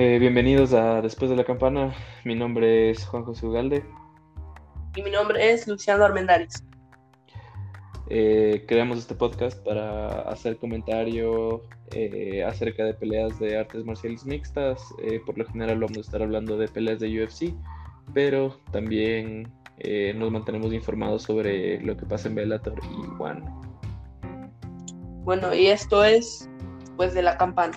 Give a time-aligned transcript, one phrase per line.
[0.00, 1.92] Eh, bienvenidos a Después de la Campana.
[2.24, 3.84] Mi nombre es Juan José Ugalde.
[4.94, 6.62] Y mi nombre es Luciano Armendáriz.
[8.08, 14.80] Eh, creamos este podcast para hacer comentario eh, acerca de peleas de artes marciales mixtas.
[15.26, 17.52] Por lo general vamos a estar hablando de peleas de UFC,
[18.14, 19.52] pero también
[20.14, 23.42] nos mantenemos informados sobre lo que pasa en Bellator y One.
[25.24, 27.76] Bueno, y esto es Después de la Campana.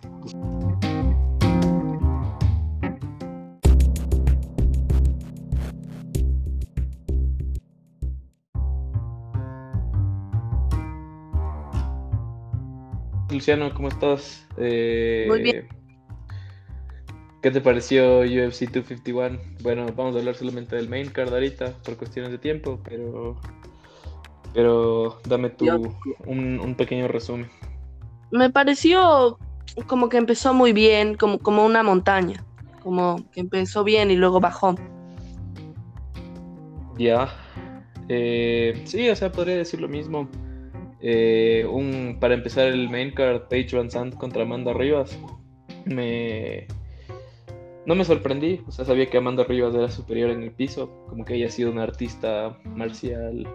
[13.42, 14.48] Luciano, ¿cómo estás?
[14.58, 15.68] Eh, Muy bien.
[17.42, 19.40] ¿Qué te pareció UFC 251?
[19.64, 23.36] Bueno, vamos a hablar solamente del main card ahorita por cuestiones de tiempo, pero
[24.54, 25.66] pero dame tú
[26.28, 27.50] un, pequeño resumen.
[28.30, 29.40] Me pareció
[29.88, 32.46] como que empezó muy bien, como, como una montaña,
[32.84, 34.76] como que empezó bien y luego bajó.
[37.00, 37.34] Ya.
[38.08, 40.30] Eh, sí, o sea, podría decir lo mismo.
[41.02, 45.18] Eh, un, para empezar el main card, Paige Van Sant contra Amanda Rivas.
[45.86, 46.68] Me,
[47.86, 51.26] no me sorprendí, o sea, sabía que Amanda Rivas era superior en el piso, como
[51.26, 53.48] que ella ha sido una artista marcial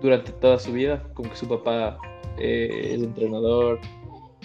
[0.00, 1.98] durante toda su vida, como que su papá
[2.38, 3.80] eh, es entrenador,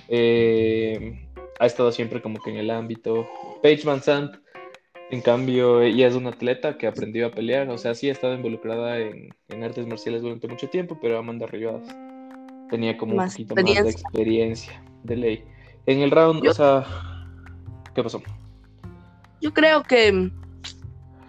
[0.10, 1.28] eh,
[1.60, 3.28] ha estado siempre como que en el ámbito.
[3.62, 4.36] Paige Van Sant,
[5.12, 8.34] en cambio, ella es una atleta que aprendió a pelear, o sea, sí ha estado
[8.34, 11.84] involucrada en, en artes marciales durante mucho tiempo, pero Amanda Rivas
[12.70, 15.44] tenía como un poquito más de experiencia de ley.
[15.86, 16.86] En el round, o sea,
[17.96, 18.22] ¿qué pasó?
[19.42, 20.32] Yo creo que,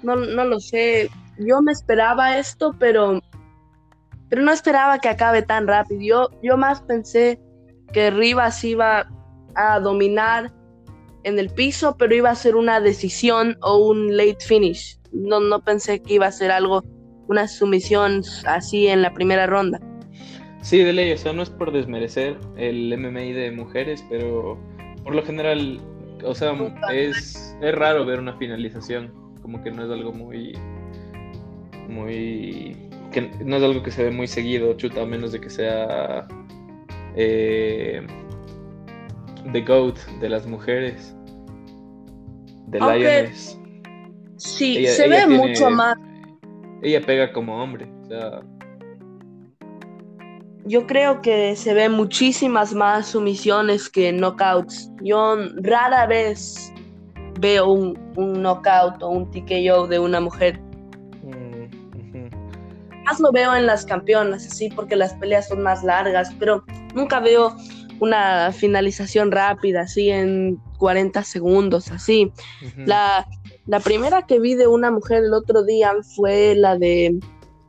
[0.02, 3.20] no, lo sé, yo me esperaba esto, pero,
[4.28, 6.00] pero no esperaba que acabe tan rápido.
[6.00, 7.40] Yo, yo más pensé
[7.92, 9.08] que Rivas iba
[9.54, 10.52] a dominar
[11.24, 14.98] en el piso, pero iba a ser una decisión o un late finish.
[15.12, 16.82] No, no pensé que iba a ser algo,
[17.28, 19.80] una sumisión así en la primera ronda.
[20.68, 24.58] Sí, de ley, o sea, no es por desmerecer el MMI de mujeres, pero
[25.02, 25.80] por lo general,
[26.22, 26.54] o sea,
[26.92, 30.58] es, es raro ver una finalización, como que no es algo muy,
[31.88, 32.76] muy,
[33.10, 36.28] que no es algo que se ve muy seguido, chuta, a menos de que sea
[37.16, 38.06] eh,
[39.50, 41.16] The GOAT de las mujeres,
[42.66, 43.58] de Lioness.
[44.36, 45.96] Sí, se ve mucho más.
[46.82, 48.42] Ella pega como hombre, o sea
[50.68, 54.90] yo creo que se ven muchísimas más sumisiones que knockouts.
[55.02, 56.72] Yo rara vez
[57.40, 60.60] veo un, un knockout o un TKO de una mujer.
[61.22, 62.28] Mm,
[63.04, 66.62] más lo veo en las campeonas, así, porque las peleas son más largas, pero
[66.94, 67.56] nunca veo
[68.00, 72.30] una finalización rápida, así, en 40 segundos, así.
[72.76, 73.26] la,
[73.66, 77.18] la primera que vi de una mujer el otro día fue la de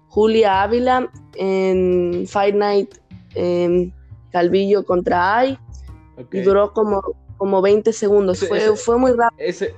[0.09, 2.95] Julia Ávila en Fight Night
[3.35, 3.91] em,
[4.31, 5.57] Calvillo contra Ay.
[6.31, 7.01] Y duró como,
[7.37, 8.45] como 20 segundos.
[8.45, 9.37] fue, fue muy rápido.
[9.37, 9.73] Ese,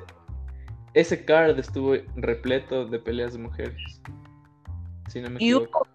[0.93, 4.01] ese card estuvo repleto de peleas de mujeres.
[5.07, 5.87] Si no me y Hubo,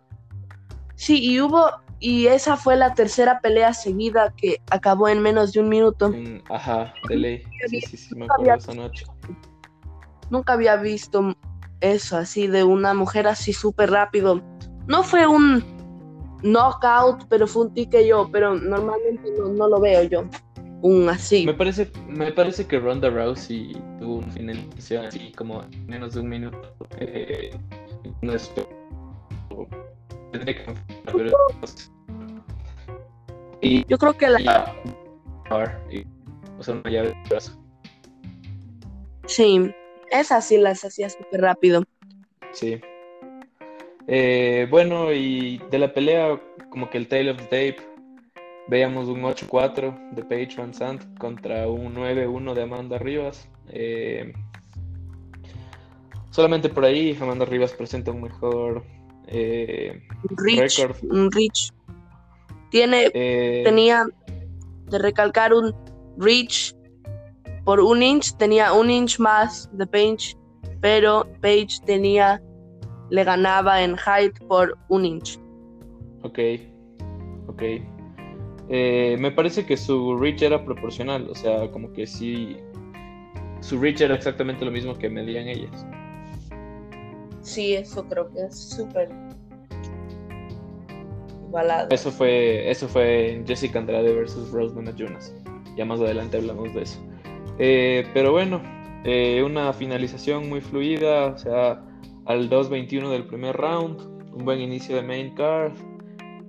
[0.94, 1.70] sí, y hubo.
[1.98, 6.12] Y esa fue la tercera pelea seguida que acabó en menos de un minuto.
[6.50, 7.42] ajá, de ley.
[7.68, 9.06] Sí, sí, sí, me acuerdo esa noche.
[10.28, 11.34] Nunca había visto
[11.80, 14.42] eso, así de una mujer así súper rápido.
[14.86, 15.64] No fue un
[16.42, 20.24] knockout, pero fue un yo pero normalmente no, lo veo yo.
[20.82, 21.46] Un así.
[21.46, 26.28] Me parece, me parece que Ronda Rousey tuvo una finalización así como menos de un
[26.28, 26.76] minuto.
[26.98, 27.50] Eh,
[28.22, 28.32] no
[33.62, 34.74] y, yo creo que la.
[36.58, 37.58] o sea, una llave de brazo.
[39.26, 39.72] Sí.
[40.20, 41.82] Esas sí las hacía súper rápido.
[42.52, 42.80] Sí.
[44.08, 46.40] Eh, bueno, y de la pelea,
[46.70, 47.76] como que el Tale of the Tape,
[48.68, 53.48] veíamos un 8-4 de Paige Van Sant contra un 9-1 de Amanda Rivas.
[53.68, 54.32] Eh,
[56.30, 58.84] solamente por ahí Amanda Rivas presenta un mejor
[59.26, 60.00] eh,
[60.30, 61.72] reach, Un reach.
[62.70, 64.04] Tiene, tenía
[64.86, 65.74] de recalcar un
[66.16, 66.75] reach
[67.66, 70.36] por un inch, tenía un inch más de Page,
[70.80, 72.40] pero Page tenía,
[73.10, 75.36] le ganaba en height por un inch.
[76.22, 76.38] Ok,
[77.48, 77.62] ok.
[78.68, 82.56] Eh, me parece que su reach era proporcional, o sea, como que sí,
[83.60, 85.84] su reach era exactamente lo mismo que medían ellas.
[87.40, 89.10] Sí, eso creo que es súper
[91.48, 91.88] igualado.
[91.90, 95.34] Eso fue, eso fue Jessica Andrade versus Rose Jonas.
[95.76, 97.00] Ya más adelante hablamos de eso.
[97.58, 98.60] Eh, pero bueno,
[99.04, 101.82] eh, una finalización muy fluida, o sea,
[102.26, 104.00] al 2.21 del primer round,
[104.34, 105.72] un buen inicio de main card.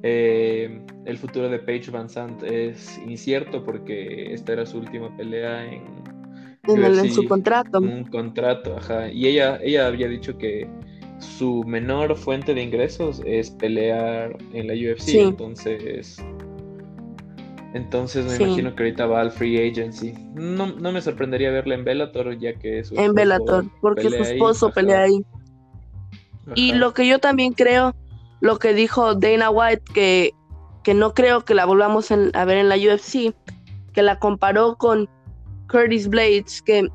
[0.04, 5.66] Eh, el futuro de Paige Van Sant es incierto porque esta era su última pelea
[5.66, 5.84] en,
[6.68, 7.80] en, su contrato.
[7.80, 9.10] Un contrato, ajá.
[9.10, 10.70] Y ella, ella había dicho que
[11.20, 16.22] su menor fuente de ingresos es pelear en la UFC, entonces
[17.78, 20.14] entonces me imagino que ahorita va al free agency.
[20.34, 24.72] No, no me sorprendería verla en Bellator ya que su En Bellator, porque su esposo
[24.72, 25.26] pelea ahí.
[26.56, 27.96] Y lo que yo también creo,
[28.42, 30.34] lo que dijo Dana White, que,
[30.84, 33.34] que no creo que la volvamos a ver en la UFC,
[33.94, 35.10] que la comparó con
[35.70, 36.88] Curtis Blades, que,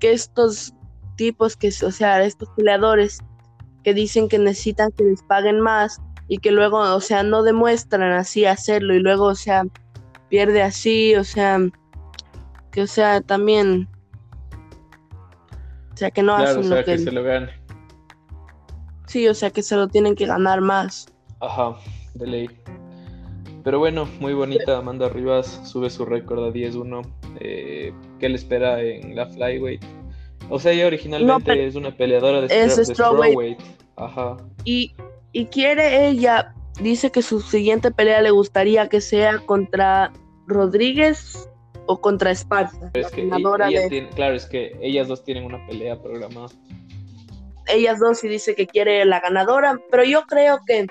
[0.00, 0.74] que estos
[1.16, 3.20] tipos, que, o sea, estos peleadores
[3.82, 8.12] que dicen que necesitan que les paguen más y que luego, o sea, no demuestran
[8.12, 9.64] así hacerlo y luego, o sea,
[10.34, 11.60] pierde así, o sea,
[12.72, 13.88] que, o sea, también,
[15.92, 17.52] o sea, que no hacen lo que, se lo gane.
[19.06, 21.06] Sí, o sea, que se lo tienen que ganar más.
[21.40, 21.76] Ajá,
[22.14, 22.50] de ley.
[23.62, 24.78] Pero bueno, muy bonita.
[24.78, 27.06] Amanda Rivas sube su récord a 10-1.
[27.38, 29.84] Eh, ¿Qué le espera en la flyweight?
[30.50, 33.60] O sea, ella originalmente es una peleadora de, es strawweight.
[33.94, 34.36] Ajá.
[34.64, 34.96] Y,
[35.30, 36.52] y quiere ella,
[36.82, 40.12] dice que su siguiente pelea le gustaría que sea contra
[40.46, 41.48] Rodríguez
[41.86, 42.90] o contra Esparza.
[44.14, 46.48] claro, es que ellas dos tienen una pelea programada.
[47.66, 50.86] Ellas dos sí dice que quiere la ganadora, pero yo creo que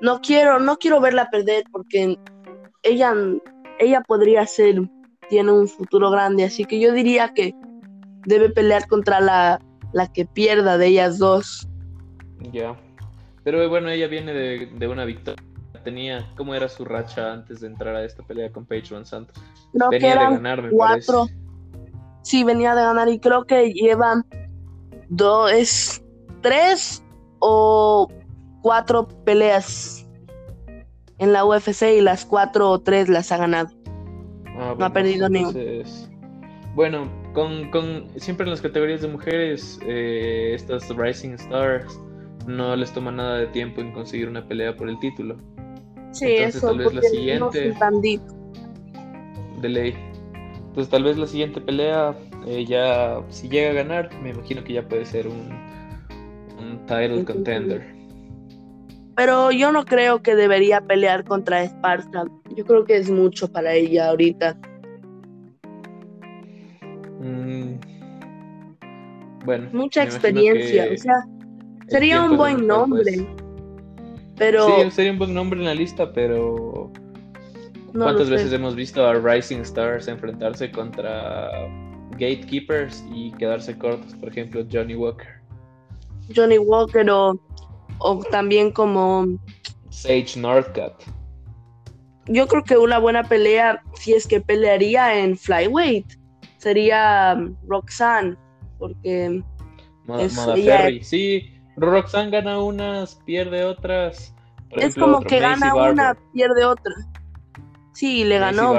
[0.00, 2.18] no quiero, no quiero verla perder porque
[2.82, 3.14] ella,
[3.78, 4.82] ella podría ser,
[5.28, 7.54] tiene un futuro grande, así que yo diría que
[8.26, 9.60] debe pelear contra la,
[9.94, 11.66] la que pierda de ellas dos.
[12.52, 12.76] Ya.
[13.44, 15.42] Pero bueno, ella viene de, una victoria.
[15.84, 19.28] Tenía, ¿cómo era su racha antes de entrar a esta pelea con Paige Van Sant?
[19.90, 21.26] venía de ganar, me cuatro.
[22.22, 24.24] Sí, venía de ganar y creo que llevan
[25.08, 26.02] dos,
[26.40, 27.04] tres
[27.38, 28.08] o
[28.62, 30.06] cuatro peleas
[31.18, 33.68] en la UFC y las cuatro o tres las ha ganado.
[34.56, 35.44] Ah, no ha perdido ni
[36.74, 42.00] Bueno, con, con, siempre en las categorías de mujeres, eh, estas Rising Stars
[42.46, 45.36] no les toma nada de tiempo en conseguir una pelea por el título.
[46.14, 47.74] Sí, Entonces, eso, tal vez la siguiente.
[49.60, 49.94] de ley.
[50.68, 52.14] Entonces, tal vez la siguiente pelea,
[52.46, 55.50] eh, ya si llega a ganar, me imagino que ya puede ser un,
[56.58, 57.94] un title contender.
[59.16, 62.24] Pero yo no creo que debería pelear contra Esparta.
[62.56, 64.56] Yo creo que es mucho para ella ahorita.
[67.20, 67.74] Mm,
[69.44, 69.68] bueno.
[69.72, 70.88] Mucha experiencia.
[70.92, 71.24] O sea,
[71.88, 73.26] sería un buen nombre.
[74.36, 74.66] Pero.
[74.66, 76.90] Sí, sería un buen nombre en la lista, pero.
[77.92, 81.68] ¿Cuántas veces hemos visto a Rising Stars enfrentarse contra
[82.12, 84.14] Gatekeepers y quedarse cortos?
[84.14, 85.28] Por ejemplo, Johnny Walker.
[86.34, 87.38] Johnny Walker o
[87.98, 89.26] o también como
[89.90, 90.92] Sage Northcutt.
[92.26, 96.06] Yo creo que una buena pelea, si es que pelearía en flyweight,
[96.58, 98.36] sería um, Roxanne,
[98.78, 99.42] porque
[100.18, 100.38] es,
[101.02, 104.34] Sí, Roxanne gana unas, pierde otras.
[104.70, 106.94] es como que gana una, pierde otra.
[107.92, 108.74] Sí, le ganó.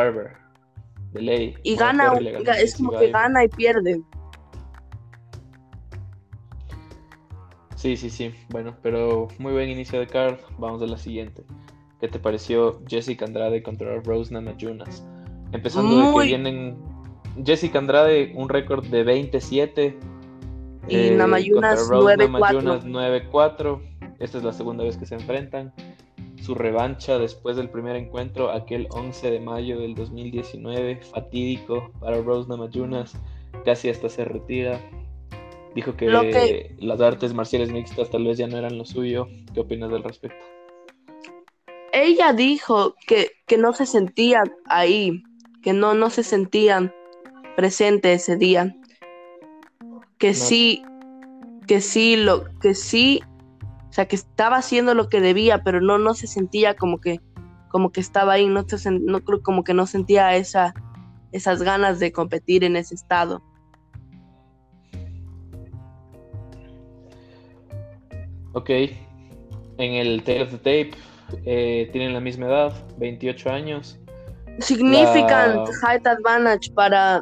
[1.14, 1.56] De ley.
[1.64, 2.14] Y gana,
[2.60, 4.02] es como que gana y pierde.
[7.76, 8.34] Sí, sí, sí.
[8.50, 10.38] Bueno, pero muy buen inicio de card.
[10.58, 11.44] Vamos a la siguiente.
[12.02, 15.06] ¿Qué te pareció Jessica Andrade contra Rose Namajunas?
[15.52, 16.78] Empezando de que vienen
[17.46, 19.98] Jessica Andrade, un récord de 27.
[20.88, 23.82] Y eh, Namajunas 9-4.
[24.20, 25.74] Esta es la segunda vez que se enfrentan.
[26.42, 32.48] Su revancha después del primer encuentro, aquel 11 de mayo del 2019, fatídico para Rose
[32.48, 33.14] Namajunas.
[33.64, 34.80] Casi hasta se retira.
[35.74, 39.28] Dijo que, las artes marciales mixtas tal vez ya no eran lo suyo.
[39.54, 40.46] ¿Qué opinas del respecto?
[41.92, 45.24] Ella dijo que, que no se sentía ahí,
[45.64, 46.94] que no, no se sentían
[47.56, 48.76] presente ese día.
[50.26, 50.84] Que sí,
[51.68, 53.22] que sí, lo, que sí,
[53.88, 57.22] o sea, que estaba haciendo lo que debía, pero no, no se sentía como que,
[57.70, 60.74] como que estaba ahí, no, se, no como que no sentía esa,
[61.32, 63.44] esas ganas de competir en ese estado.
[68.54, 68.72] Ok.
[69.78, 70.92] En el Tale of the Tape
[71.46, 74.00] eh, tienen la misma edad, 28 años.
[74.58, 77.22] Significant height advantage para.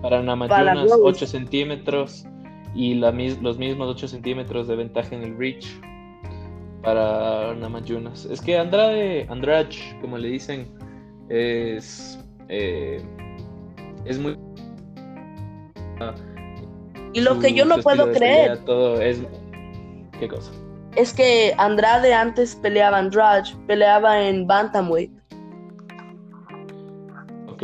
[0.00, 2.24] Para Namajunas, 8 centímetros.
[2.78, 5.66] Y la, los mismos 8 centímetros de ventaja en el reach
[6.80, 8.24] para Namajunas.
[8.26, 10.72] Es que Andrade, Andrade, como le dicen,
[11.28, 12.24] es.
[12.48, 13.02] Eh,
[14.04, 14.38] es muy.
[17.14, 18.58] Y lo que yo no puedo creer.
[18.58, 19.24] todo es.
[20.20, 20.52] ¿Qué cosa?
[20.94, 25.10] Es que Andrade antes peleaba en Drudge, peleaba en Bantamweight.
[27.48, 27.62] Ok.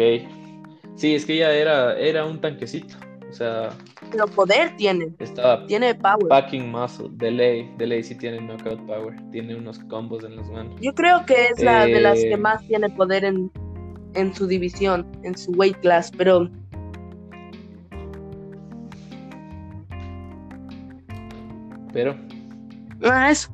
[0.96, 2.96] Sí, es que ella era, era un tanquecito.
[3.30, 3.70] O sea.
[4.14, 5.12] Pero poder tiene.
[5.18, 6.28] Estaba tiene power.
[6.28, 7.08] Packing muscle.
[7.14, 7.74] De ley.
[7.78, 9.14] De ley sí tiene knockout power.
[9.32, 10.72] Tiene unos combos en las manos.
[10.80, 13.50] Yo creo que es la de las que Eh, más tiene poder en,
[14.14, 16.12] en su división, en su weight class.
[16.16, 16.48] Pero
[21.92, 22.16] Pero.
[23.02, 23.48] ah, eso.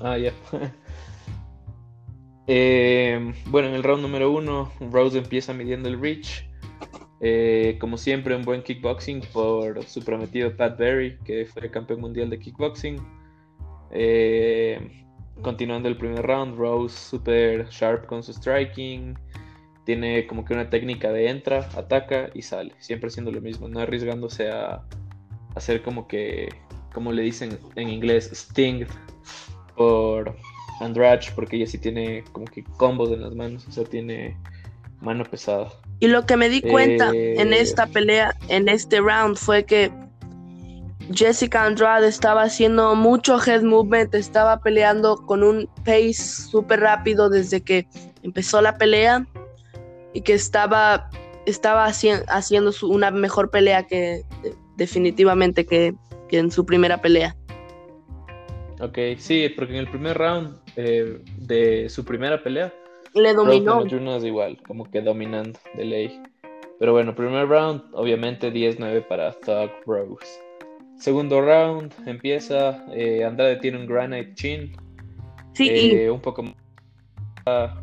[0.00, 0.32] Ah, ya.
[2.46, 6.44] Eh, bueno, en el round número uno, Rose empieza midiendo el reach.
[7.20, 12.30] Eh, como siempre, un buen kickboxing por su prometido Pat Berry, que fue campeón mundial
[12.30, 12.96] de kickboxing.
[13.92, 15.04] Eh,
[15.42, 19.14] continuando el primer round, Rose super sharp con su striking.
[19.84, 22.72] Tiene como que una técnica de entra, ataca y sale.
[22.78, 24.82] Siempre haciendo lo mismo, no arriesgándose a
[25.54, 26.48] hacer como que,
[26.92, 28.86] como le dicen en inglés, sting
[29.76, 30.36] por
[30.80, 34.36] Andrade, porque ella sí tiene como que combos en las manos, o sea, tiene
[35.00, 35.68] mano pesada.
[36.00, 39.90] Y lo que me di cuenta Eh, en esta pelea, en este round, fue que
[41.12, 47.60] Jessica Andrade estaba haciendo mucho head movement, estaba peleando con un pace súper rápido desde
[47.62, 47.86] que
[48.22, 49.26] empezó la pelea
[50.14, 51.10] y que estaba,
[51.46, 54.22] estaba haci- haciendo su- una mejor pelea que
[54.76, 55.94] definitivamente que,
[56.28, 57.36] que en su primera pelea.
[58.80, 62.72] Ok, sí, porque en el primer round eh, de su primera pelea,
[63.14, 63.76] Le dominó.
[63.76, 66.22] Namajunas igual, como que dominando de ley.
[66.78, 70.40] Pero bueno, primer round, obviamente 10-9 para Thug Rose.
[70.98, 74.72] Segundo round, empieza, eh, Andrade tiene un Granite Chin,
[75.54, 76.54] Sí, y eh, un poco más.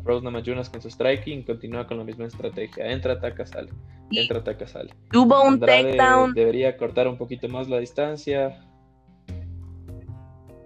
[0.04, 2.90] Rose Namajunas con su striking, continúa con la misma estrategia.
[2.90, 3.70] Entra, ataca, sale.
[4.10, 4.92] Entra, ataca, sale.
[5.14, 8.60] hubo un takedown debería cortar un poquito más la distancia.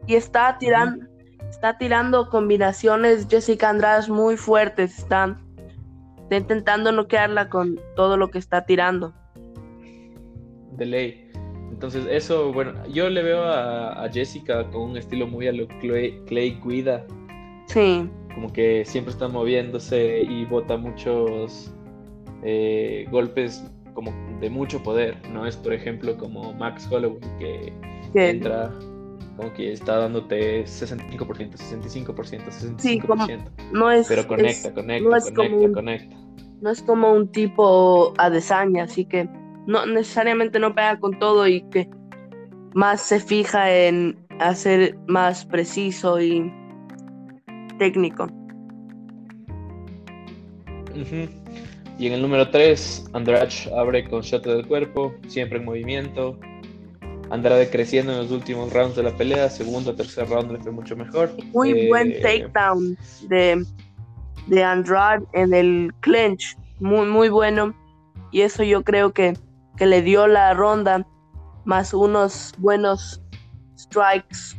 [0.07, 1.05] y está tirando,
[1.57, 4.99] está tirando combinaciones Jessica Andrade muy fuertes.
[4.99, 5.39] Está,
[6.19, 9.15] está intentando noquearla con todo lo que está tirando.
[10.73, 11.31] de ley.
[11.71, 15.67] Entonces, eso, bueno, yo le veo a, a Jessica con un estilo muy a lo
[15.81, 17.05] Clay, Clay Guida,
[17.67, 21.75] Sí, como que siempre está moviéndose y bota muchos
[22.45, 25.17] eh, golpes como de mucho poder.
[25.33, 27.73] No es, por ejemplo, como Max Holloway que
[28.13, 28.71] que entra
[29.37, 33.27] como que está dándote 65%, 65%, 65%, Sí, como-
[33.73, 36.17] no es, pero es- conecta, conecta, no es conecta, como un- conecta.
[36.63, 39.29] no es como un tipo Adesanya, así que
[39.67, 41.89] no necesariamente no pega con todo y que
[42.75, 46.53] más se fija en hacer más preciso y
[47.79, 48.27] técnico.
[51.99, 56.39] Y en el número 3, Andrade abre con shot del cuerpo, siempre en movimiento.
[57.31, 60.97] Andrade creciendo en los últimos rounds de la pelea, segundo, tercer round le fue mucho
[60.97, 61.31] mejor.
[61.53, 62.97] Muy Eh, buen takedown
[63.29, 63.67] de,
[64.47, 67.75] de Andrade en el clinch, muy, muy bueno.
[68.31, 69.37] Y eso yo creo que,
[69.77, 71.07] que le dio la ronda,
[71.65, 73.23] más unos buenos
[73.77, 74.57] strikes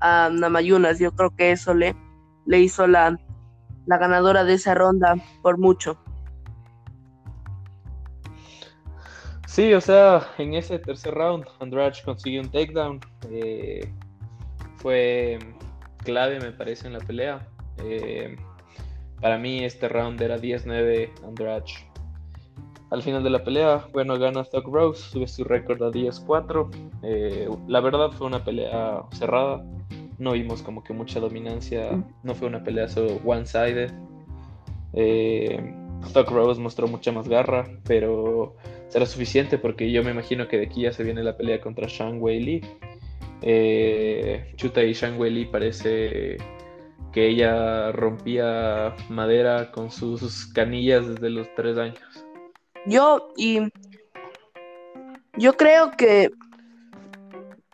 [0.00, 0.98] a Namayunas.
[0.98, 1.96] Yo creo que eso le,
[2.46, 3.18] le hizo la,
[3.86, 5.98] la ganadora de esa ronda por mucho.
[9.56, 13.00] Sí, o sea, en ese tercer round, Andrade consiguió un takedown.
[13.30, 13.90] eh,
[14.76, 15.38] fue
[16.04, 17.48] clave, me parece, en la pelea.
[17.78, 18.36] Eh,
[19.18, 21.72] para mí, este round era 10-9 Andrade.
[22.90, 26.68] Al final de la pelea, bueno, gana Thug Rose, sube su récord a 10-4.
[27.02, 29.64] Eh, la verdad fue una pelea cerrada.
[30.18, 31.92] No vimos como que mucha dominancia.
[32.24, 33.90] No fue una pelea solo one-sided.
[36.12, 38.54] Thug Rose mostró mucha más garra, pero
[38.88, 41.86] será suficiente porque yo me imagino que de aquí ya se viene la pelea contra
[41.88, 42.60] Shang Wei Li.
[43.42, 46.36] Eh, Chuta y Shang Wei Li parece
[47.12, 52.26] que ella rompía madera con sus canillas desde los tres años.
[52.86, 53.60] Yo y
[55.38, 56.30] yo creo que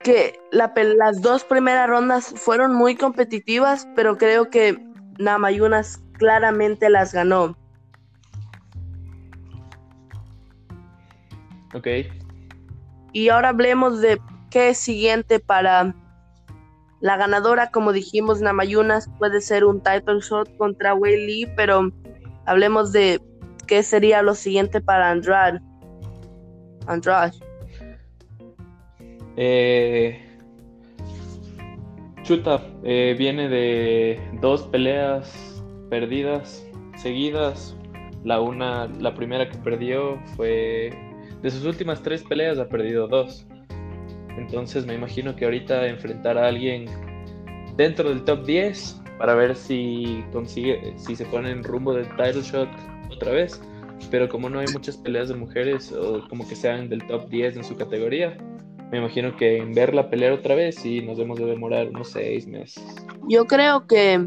[0.02, 4.76] que las dos primeras rondas fueron muy competitivas, pero creo que
[5.18, 7.56] Namayunas claramente las ganó.
[11.74, 11.86] Ok,
[13.12, 15.94] Y ahora hablemos de qué es siguiente para
[17.00, 21.90] la ganadora, como dijimos, Namayunas puede ser un title shot contra Wei Lee, pero
[22.46, 23.20] hablemos de
[23.66, 25.60] qué sería lo siguiente para Andrade.
[26.86, 27.32] Andrade.
[29.36, 30.20] Eh,
[32.22, 35.60] Chuta eh, viene de dos peleas
[35.90, 36.64] perdidas
[36.96, 37.76] seguidas.
[38.22, 40.90] La una, la primera que perdió fue
[41.42, 43.46] de sus últimas tres peleas ha perdido dos.
[44.36, 46.86] Entonces me imagino que ahorita enfrentar a alguien
[47.76, 52.42] dentro del top 10 para ver si consigue, si se pone en rumbo del title
[52.42, 52.68] shot
[53.10, 53.60] otra vez.
[54.10, 57.56] Pero como no hay muchas peleas de mujeres o como que sean del top 10
[57.58, 58.36] en su categoría,
[58.90, 62.46] me imagino que en verla pelear otra vez sí nos debemos de demorar unos seis
[62.46, 62.84] meses.
[63.28, 64.26] Yo creo que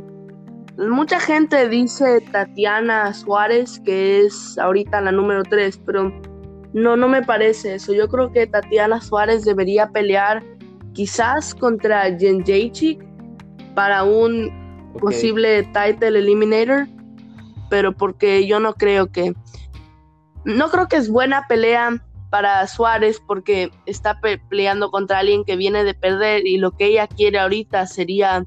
[0.77, 6.11] mucha gente dice Tatiana Suárez que es ahorita la número 3, pero
[6.75, 7.93] no, no me parece eso.
[7.93, 10.43] Yo creo que Tatiana Suárez debería pelear
[10.91, 13.01] quizás contra Jen Jacek
[13.73, 14.51] para un
[14.99, 16.89] posible title eliminator,
[17.69, 19.33] pero porque yo no creo que
[20.43, 25.85] no creo que es buena pelea para Suárez porque está peleando contra alguien que viene
[25.85, 28.45] de perder y lo que ella quiere ahorita sería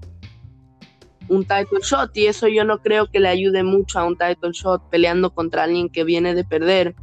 [1.28, 4.52] un title shot y eso yo no creo que le ayude mucho a un title
[4.52, 6.94] shot peleando contra alguien que viene de perder.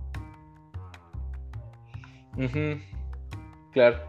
[3.72, 4.00] Claro.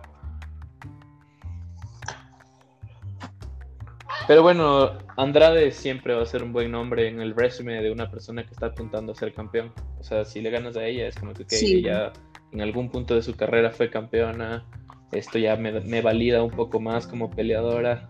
[4.26, 8.10] Pero bueno, Andrade siempre va a ser un buen nombre en el resumen de una
[8.10, 9.72] persona que está apuntando a ser campeón.
[10.00, 12.12] O sea, si le ganas a ella, es como que ella
[12.52, 14.66] en algún punto de su carrera fue campeona.
[15.12, 18.08] Esto ya me, valida un poco más como peleadora.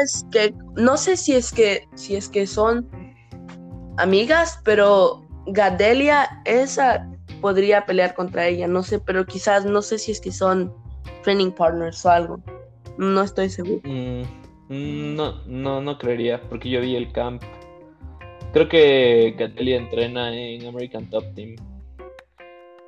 [0.00, 2.88] Es que no sé si es que si es que son
[3.98, 10.12] amigas, pero Gadelia esa podría pelear contra ella, no sé, pero quizás no sé si
[10.12, 10.72] es que son
[11.22, 12.40] training partners o algo.
[12.98, 13.80] No estoy seguro.
[13.84, 14.22] Mm,
[14.68, 17.42] mm, no, no, no creería, porque yo vi el camp.
[18.52, 21.56] Creo que Gatelia entrena en American Top Team.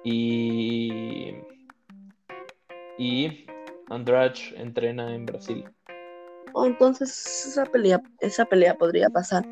[0.05, 1.35] Y.
[2.99, 3.47] Y
[3.89, 5.65] Andrade entrena en Brasil.
[6.55, 9.45] Oh, entonces esa pelea, esa pelea podría pasar.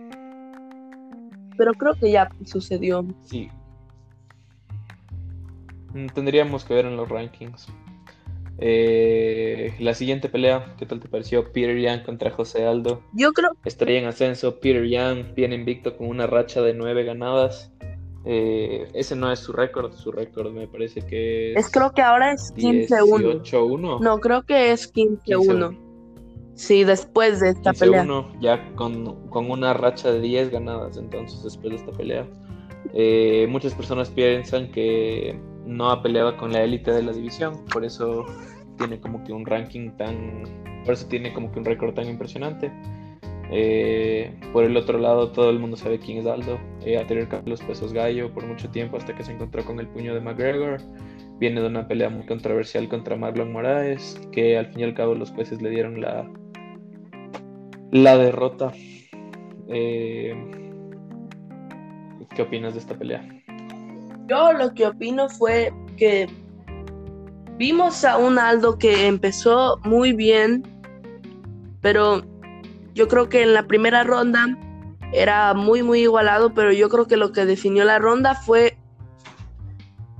[1.56, 3.06] Pero creo que ya sucedió.
[3.22, 3.50] Sí.
[5.94, 7.68] Mm, tendríamos que ver en los rankings.
[8.62, 11.50] Eh, la siguiente pelea, ¿qué tal te pareció?
[11.50, 13.02] Peter Young contra José Aldo.
[13.14, 13.52] Yo creo.
[13.64, 14.60] Estaría en ascenso.
[14.60, 17.72] Peter Young viene invicto con una racha de nueve ganadas.
[18.26, 21.66] Eh, ese no es su récord, su récord me parece que es.
[21.66, 24.00] Es creo que ahora es 15-1.
[24.00, 25.78] No, creo que es 15-1.
[26.54, 28.06] Sí, después de esta 15 pelea.
[28.42, 32.28] ya con, con, una racha de 10 ganadas, entonces, después de esta pelea.
[32.92, 37.84] Eh, muchas personas piensan que no ha peleado con la élite de la división, por
[37.84, 38.26] eso
[38.76, 40.42] tiene como que un ranking tan,
[40.84, 42.72] por eso tiene como que un récord tan impresionante.
[43.52, 46.58] Eh, por el otro lado, todo el mundo sabe quién es Aldo.
[46.84, 49.88] Eh, ha tenido los pesos gallo por mucho tiempo hasta que se encontró con el
[49.88, 50.80] puño de McGregor.
[51.38, 55.14] Viene de una pelea muy controversial contra Marlon Moraes, que al fin y al cabo
[55.14, 56.30] los jueces le dieron la,
[57.90, 58.72] la derrota.
[59.68, 60.34] Eh,
[62.34, 63.39] ¿Qué opinas de esta pelea?
[64.30, 66.28] Yo lo que opino fue que
[67.56, 70.62] vimos a un Aldo que empezó muy bien,
[71.80, 72.22] pero
[72.94, 74.56] yo creo que en la primera ronda
[75.12, 78.78] era muy muy igualado, pero yo creo que lo que definió la ronda fue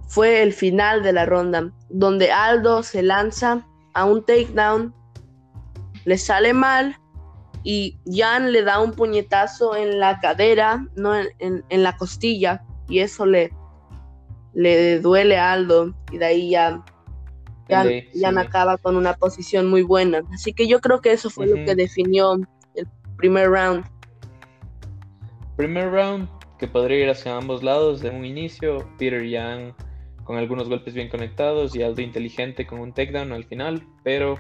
[0.09, 4.93] fue el final de la ronda, donde Aldo se lanza a un takedown,
[6.05, 6.99] le sale mal
[7.63, 13.25] y Jan le da un puñetazo en la cadera, no en la costilla, y eso
[13.25, 13.53] le,
[14.55, 16.85] le duele a Aldo y de ahí ya,
[17.69, 17.85] ya,
[18.37, 20.23] acaba con una posición muy buena.
[20.33, 22.35] Así que yo creo que eso fue lo que definió
[22.75, 23.85] el primer round.
[25.57, 29.73] Primer round que podría ir hacia ambos lados de un inicio, Peter Young
[30.25, 34.39] con algunos golpes bien conectados y Aldo inteligente con un takedown al final, pero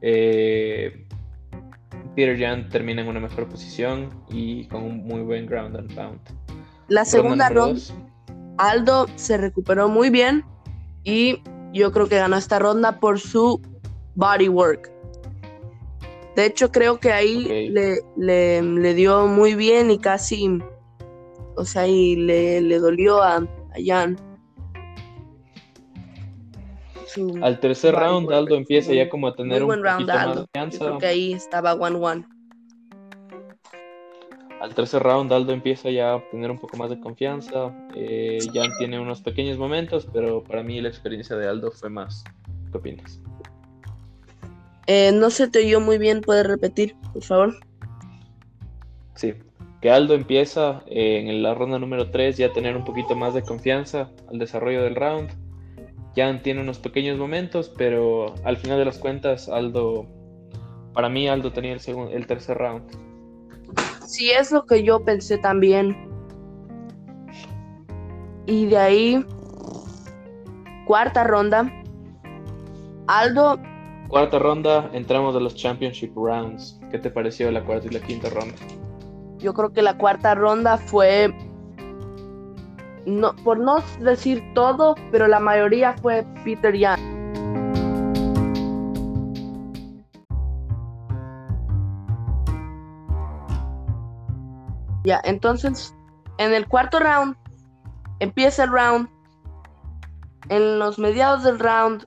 [0.00, 1.06] eh,
[2.16, 6.20] Peter Young termina en una mejor posición y con un muy buen ground and pound.
[6.88, 7.78] La segunda ronda
[8.58, 10.44] Aldo se recuperó muy bien
[11.04, 11.40] y
[11.72, 13.60] yo creo que ganó esta ronda por su
[14.14, 14.90] body work.
[16.36, 20.60] De hecho, creo que ahí le, le, dio muy bien y casi,
[21.56, 23.44] o sea, y le, le dolió a,
[23.84, 24.16] Jan.
[27.42, 30.78] Al tercer round, Aldo empieza ya como a tener un poquito más de confianza.
[30.78, 32.37] creo que ahí estaba 1-1
[34.60, 37.72] al tercer round Aldo empieza ya a obtener un poco más de confianza.
[37.94, 42.24] Eh, ya tiene unos pequeños momentos, pero para mí la experiencia de Aldo fue más.
[42.70, 43.20] ¿Qué opinas?
[44.86, 47.54] Eh, no se te oyó muy bien, ¿puedes repetir, por favor?
[49.14, 49.34] Sí,
[49.80, 53.34] que Aldo empieza eh, en la ronda número 3 ya a tener un poquito más
[53.34, 55.30] de confianza al desarrollo del round.
[56.16, 60.06] Ya tiene unos pequeños momentos, pero al final de las cuentas, Aldo,
[60.94, 63.07] para mí Aldo tenía el, segundo, el tercer round
[64.08, 65.94] Sí, es lo que yo pensé también.
[68.46, 69.26] Y de ahí,
[70.86, 71.70] cuarta ronda,
[73.06, 73.60] Aldo.
[74.08, 76.80] Cuarta ronda, entramos a los Championship Rounds.
[76.90, 78.54] ¿Qué te pareció la cuarta y la quinta ronda?
[79.36, 81.30] Yo creo que la cuarta ronda fue,
[83.04, 86.98] no, por no decir todo, pero la mayoría fue Peter Yan.
[95.08, 95.94] Ya, entonces,
[96.36, 97.34] en el cuarto round,
[98.20, 99.08] empieza el round.
[100.50, 102.06] En los mediados del round,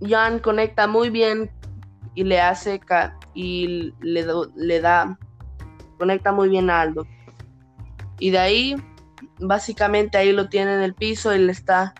[0.00, 1.50] Jan conecta muy bien
[2.14, 2.80] y le hace
[3.34, 5.18] y le, le da
[5.98, 7.04] conecta muy bien a Aldo.
[8.20, 8.76] Y de ahí,
[9.40, 11.94] básicamente ahí lo tiene en el piso y le está,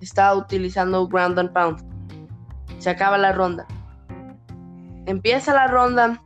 [0.00, 1.78] está utilizando ground and pound.
[2.80, 3.68] Se acaba la ronda.
[5.06, 6.20] Empieza la ronda.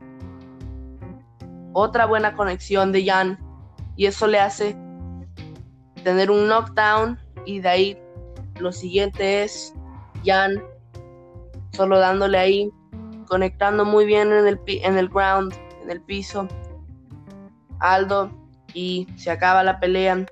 [1.74, 3.49] Otra buena conexión de Jan.
[4.00, 4.74] Y eso le hace
[6.04, 7.18] tener un knockdown.
[7.44, 7.98] Y de ahí
[8.58, 9.74] lo siguiente es
[10.24, 10.62] Jan
[11.72, 12.70] solo dándole ahí,
[13.28, 16.48] conectando muy bien en el, en el ground, en el piso.
[17.80, 18.30] Aldo
[18.72, 20.24] y se acaba la pelea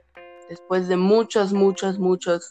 [0.49, 2.51] después de muchos, muchos, muchos.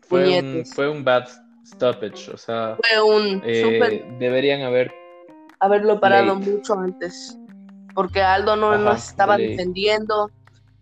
[0.00, 1.28] Fue un, fue un bad
[1.66, 4.90] stoppage, o sea, fue un eh, deberían haber
[5.60, 7.38] haberlo parado mucho antes,
[7.98, 10.30] porque Aldo no, no estaba defendiendo,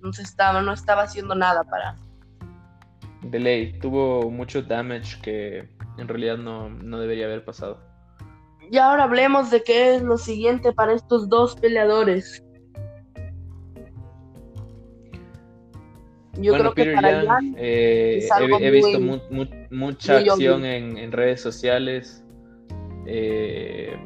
[0.00, 1.96] no estaba, no estaba haciendo nada para.
[3.22, 7.80] Delay, tuvo mucho damage que en realidad no, no debería haber pasado.
[8.70, 12.44] Y ahora hablemos de qué es lo siguiente para estos dos peleadores.
[16.34, 18.28] Yo creo que para eh,
[18.60, 19.00] he, visto
[19.70, 22.22] mucha acción en, redes sociales.
[23.06, 23.96] Eh,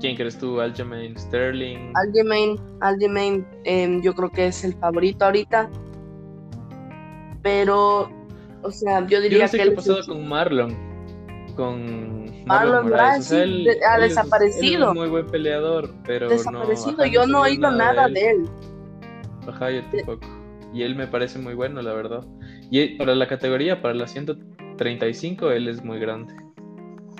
[0.00, 0.60] ¿Quién crees tú?
[0.60, 1.92] Aljamain Sterling.
[1.94, 5.70] Aljamain, Aljamain em, yo creo que es el favorito ahorita.
[7.42, 8.10] Pero,
[8.62, 9.64] o sea, yo diría yo no sé que...
[9.64, 10.76] ¿Qué ha pasado con Marlon?
[11.56, 13.32] Con Marlon, Moraes.
[13.32, 14.88] ha desaparecido.
[14.88, 17.04] Es, muy buen peleador, pero desaparecido.
[17.06, 18.48] yo no he oído nada de él.
[19.46, 22.26] Ajá, yo tampoco y él me parece muy bueno, la verdad.
[22.68, 26.34] Y para la categoría, para la 135, él es muy grande.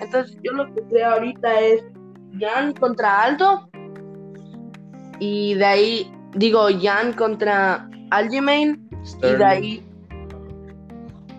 [0.00, 1.84] Entonces, yo lo que creo ahorita es
[2.38, 3.68] Jan contra Aldo.
[5.18, 8.88] Y de ahí, digo, Jan contra Aljamain.
[9.22, 9.86] Y de ahí.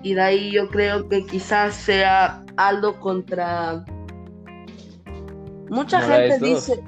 [0.03, 3.83] Y de ahí yo creo que quizás sea Aldo contra.
[5.69, 6.83] Mucha gente dice.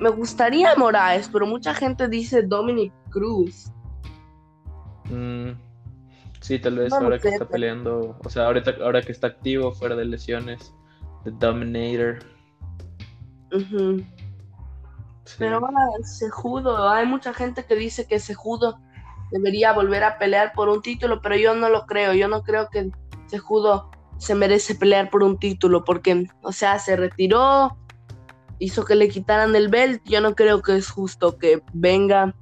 [0.00, 3.72] Me gustaría Moraes, pero mucha gente dice Dominic Cruz.
[5.10, 5.50] Mm,
[6.40, 9.96] sí, tal vez ahora que está peleando, o sea, ahorita, ahora que está activo, fuera
[9.96, 10.72] de lesiones,
[11.24, 12.18] The Dominator.
[15.38, 18.78] Pero ahora Sejudo, hay mucha gente que dice que Sejudo
[19.30, 22.68] debería volver a pelear por un título, pero yo no lo creo, yo no creo
[22.70, 22.90] que
[23.26, 27.76] Sejudo se merece pelear por un título, porque, o sea, se retiró,
[28.58, 32.34] hizo que le quitaran el belt, yo no creo que es justo que venga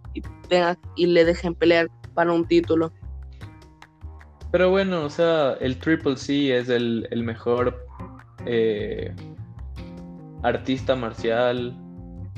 [0.94, 2.92] y, le dejen pelear para un título.
[4.50, 7.76] Pero bueno, o sea, el Triple C es el, mejor
[8.46, 9.14] eh,
[10.42, 11.76] artista marcial,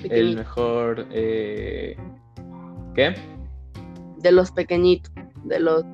[0.04, 1.06] el mejor...
[1.10, 1.96] Eh,
[2.94, 3.14] ¿Qué?
[4.18, 5.12] De los pequeñitos,
[5.44, 5.84] de los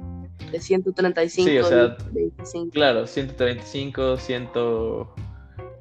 [0.50, 1.50] de 135.
[1.50, 1.96] Sí, o sea,
[2.72, 4.48] claro, 135, 100...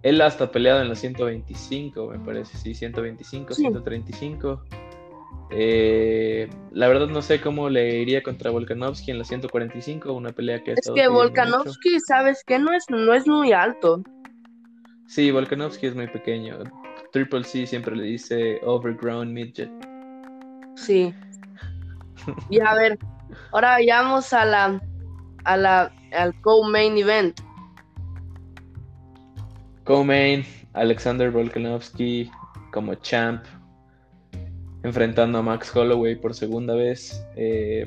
[0.03, 4.63] Él hasta peleado en los 125, me parece, sí, 125, 135.
[5.55, 10.63] Eh, la verdad no sé cómo le iría contra Volkanovski en la 145, una pelea
[10.63, 14.03] que ha Es que Volkanovski, sabes que no es, no es muy alto.
[15.07, 16.59] Sí, Volkanovski es muy pequeño.
[17.11, 19.69] Triple C siempre le dice overgrown midget.
[20.75, 21.13] Sí.
[22.49, 22.97] y a ver,
[23.51, 24.81] ahora vayamos a la
[25.45, 27.39] a la al co-main event.
[29.83, 32.31] Co-main, Alexander Volkanovski
[32.71, 33.43] como champ
[34.83, 37.25] enfrentando a Max Holloway por segunda vez.
[37.35, 37.85] Eh,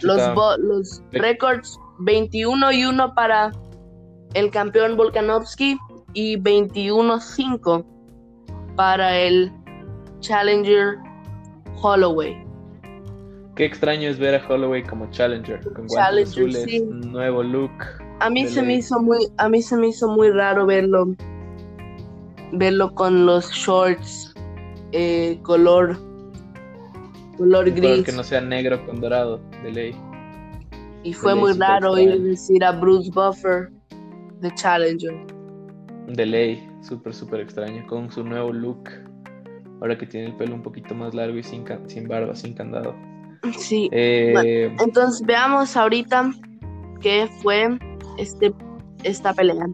[0.00, 0.20] los,
[0.58, 3.52] los récords 21 y 1 para
[4.34, 5.78] el campeón Volkanovski
[6.16, 7.84] y 21-5
[8.74, 9.52] para el
[10.20, 10.96] Challenger
[11.82, 12.42] Holloway.
[13.54, 17.70] Qué extraño es ver a Holloway como Challenger, con guantes azules, nuevo look.
[18.20, 21.14] A mí se me hizo muy, a mí se me hizo muy raro verlo,
[22.52, 24.34] verlo con los shorts
[24.92, 25.98] eh, color
[27.36, 28.06] color gris.
[28.06, 29.96] Que no sea negro con dorado, de ley.
[31.02, 33.70] Y fue muy raro ir decir a Bruce Buffer
[34.40, 35.35] de Challenger.
[36.06, 38.88] De ley, súper, súper extraño, con su nuevo look.
[39.80, 42.94] Ahora que tiene el pelo un poquito más largo y sin, sin barba, sin candado.
[43.58, 43.88] Sí.
[43.92, 46.30] Eh, entonces veamos ahorita
[47.00, 47.78] que fue
[48.18, 48.54] este,
[49.02, 49.66] esta pelea.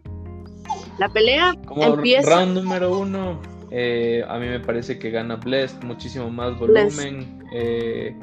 [0.99, 2.29] La pelea Como empieza.
[2.29, 3.41] round número uno,
[3.71, 7.43] eh, a mí me parece que gana Blessed, muchísimo más volumen.
[7.53, 8.15] eh,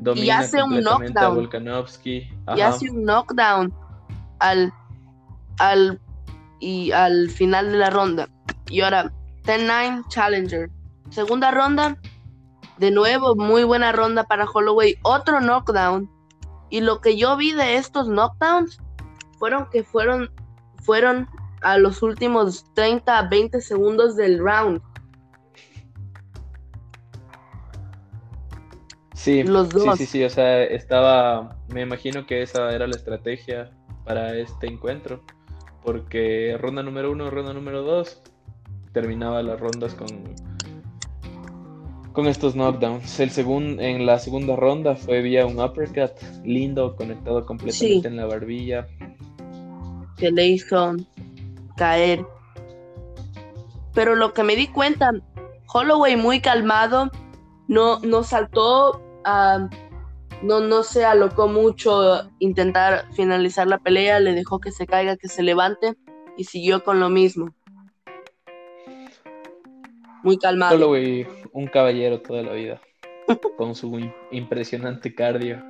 [0.00, 1.50] domina Y hace un a knockdown.
[2.56, 3.72] Y hace un knockdown
[4.38, 4.72] al,
[5.58, 6.00] al,
[6.64, 8.26] y al final de la ronda.
[8.70, 9.12] Y ahora,
[9.44, 10.70] 10-9 Challenger.
[11.10, 11.98] Segunda ronda,
[12.78, 14.96] de nuevo, muy buena ronda para Holloway.
[15.02, 16.10] Otro knockdown.
[16.70, 18.78] Y lo que yo vi de estos knockdowns
[19.38, 20.30] fueron que fueron,
[20.82, 21.28] fueron
[21.60, 24.80] a los últimos 30 a 20 segundos del round.
[29.12, 29.98] Sí, Los sí, dos.
[29.98, 33.70] sí, sí, o sea, estaba, me imagino que esa era la estrategia
[34.04, 35.22] para este encuentro,
[35.84, 38.20] porque ronda número uno, ronda número dos,
[38.92, 40.08] terminaba las rondas con,
[42.12, 43.20] con estos knockdowns.
[43.20, 46.12] El segun- en la segunda ronda fue vía un uppercut
[46.44, 48.06] lindo, conectado completamente Sí.
[48.06, 48.86] en la barbilla.
[50.16, 50.94] que le hizo
[51.76, 52.24] caer.
[53.94, 55.10] Pero lo que me di cuenta,
[55.72, 57.10] Holloway muy calmado,
[57.66, 59.68] no, no saltó, ah,
[60.42, 65.28] no, no se alocó mucho intentar finalizar la pelea, le dejó que se caiga, que
[65.28, 65.94] se levante
[66.36, 67.54] y siguió con lo mismo.
[70.22, 70.74] Muy calmado.
[70.76, 72.80] Holloway, un caballero toda la vida,
[73.58, 75.62] con su im- impresionante cardio.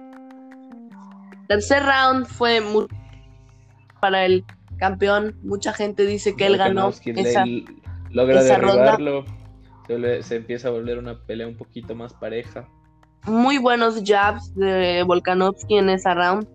[1.48, 2.86] Tercer round fue muy
[4.00, 4.44] para el
[4.78, 5.38] campeón.
[5.42, 7.44] Mucha gente dice que él ganó le- esa.
[8.10, 8.98] logra esa ronda.
[9.86, 12.66] Se, le- se empieza a volver una pelea un poquito más pareja.
[13.26, 16.48] Muy buenos jabs de Volkanovski en esa round.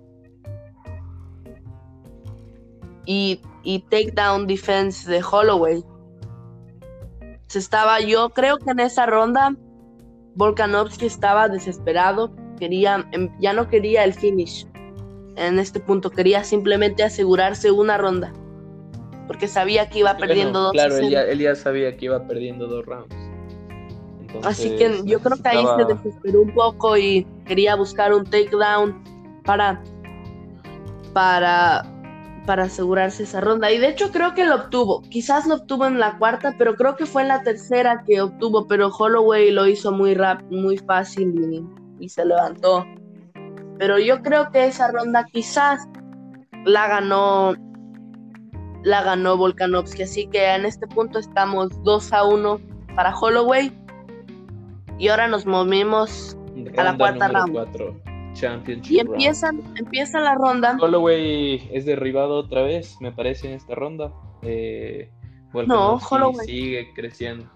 [3.06, 5.84] Y, y takedown defense de Holloway.
[7.48, 9.56] Se estaba, yo creo que en esa ronda
[10.36, 12.32] Volkanovski estaba desesperado.
[12.60, 14.68] Quería, em, ya no quería el finish.
[15.36, 18.32] En este punto quería simplemente asegurarse una ronda.
[19.28, 20.72] Porque sabía que iba Bueno, perdiendo dos.
[20.74, 23.16] Claro, él ya, él ya sabía que iba perdiendo dos rounds.
[24.44, 29.04] Así que yo creo que ahí se desesperó un poco y quería buscar un takedown
[29.44, 29.82] para,
[31.14, 31.86] para,
[32.46, 33.72] para asegurarse esa ronda.
[33.72, 35.02] Y de hecho creo que lo obtuvo.
[35.10, 38.68] Quizás lo obtuvo en la cuarta, pero creo que fue en la tercera que obtuvo.
[38.68, 41.34] Pero Holloway lo hizo muy rap, muy fácil
[42.00, 42.86] y, y se levantó.
[43.78, 45.88] Pero yo creo que esa ronda quizás
[46.66, 47.56] la ganó
[48.84, 50.04] la ganó Volkanovski.
[50.04, 52.60] Así que en este punto estamos 2 a 1
[52.96, 53.72] para Holloway.
[55.00, 56.38] Y ahora nos movimos
[56.78, 57.74] a la ronda cuarta
[58.34, 59.12] Championship y round.
[59.12, 60.78] empiezan, empieza la ronda.
[60.80, 64.14] Holloway es derribado otra vez, me parece, en esta ronda.
[64.42, 65.10] Eh,
[65.52, 66.46] Volkanovski Holloway.
[66.46, 67.50] sigue creciendo.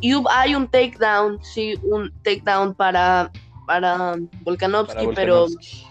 [0.00, 3.32] Y hay un takedown, sí, un takedown para,
[3.66, 5.46] para Para Volkanovski, pero,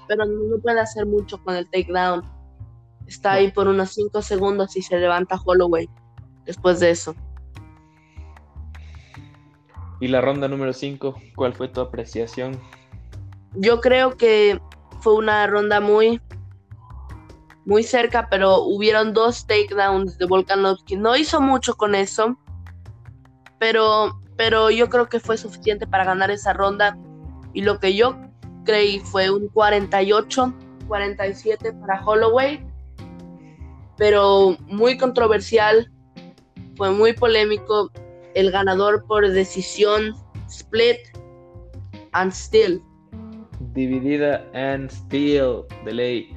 [0.08, 2.24] pero no puede hacer mucho con el takedown.
[3.08, 5.90] Está ahí por unos 5 segundos y se levanta Holloway
[6.46, 7.16] después de eso.
[10.00, 12.60] Y la ronda número 5, ¿cuál fue tu apreciación?
[13.54, 14.60] Yo creo que
[15.00, 16.22] fue una ronda muy,
[17.66, 20.98] muy cerca, pero hubieron dos takedowns de Volkanovski.
[20.98, 22.38] No hizo mucho con eso,
[23.60, 26.98] pero, pero yo creo que fue suficiente para ganar esa ronda.
[27.54, 28.18] Y lo que yo
[28.66, 32.62] creí fue un 48-47 para Holloway,
[33.98, 35.90] pero muy controversial,
[36.76, 37.90] fue muy polémico.
[38.36, 40.14] El ganador por decisión
[40.48, 41.00] split
[42.12, 42.82] and still.
[43.74, 46.30] Dividida and Still de ley.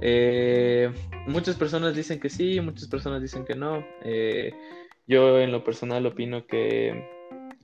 [0.00, 0.90] Eh,
[1.26, 3.84] muchas personas dicen que sí, muchas personas dicen que no.
[4.02, 4.52] Eh,
[5.06, 7.04] yo en lo personal opino que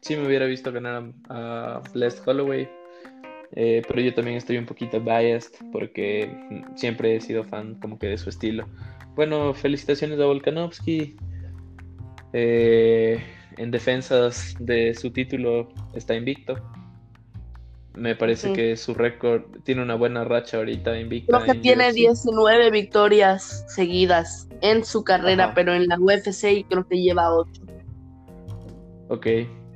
[0.01, 2.69] sí me hubiera visto ganar a, Blessed Holloway.
[3.53, 6.31] Eh, pero yo también estoy un poquito biased porque
[6.75, 8.67] siempre he sido fan como que de su estilo.
[9.15, 11.17] Bueno, felicitaciones a Volkanovski.
[12.33, 13.19] Eh,
[13.57, 16.57] en defensas de su título está invicto.
[17.95, 21.33] Me parece que su récord tiene una buena racha ahorita invicta.
[21.33, 21.95] Creo que en tiene UFC.
[21.95, 25.55] 19 victorias seguidas en su carrera, Ajá.
[25.55, 27.62] pero en la UFC creo que lleva 8.
[29.09, 29.27] Ok,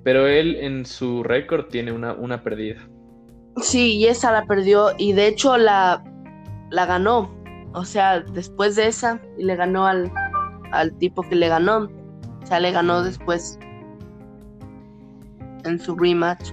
[0.04, 2.86] pero él en su récord tiene una, una perdida.
[3.62, 6.04] Sí, y esa la perdió y de hecho la,
[6.70, 7.34] la ganó.
[7.72, 10.12] O sea, después de esa, y le ganó al,
[10.72, 11.88] al tipo que le ganó.
[12.42, 13.58] O sea, le ganó después
[15.64, 16.50] en su rematch.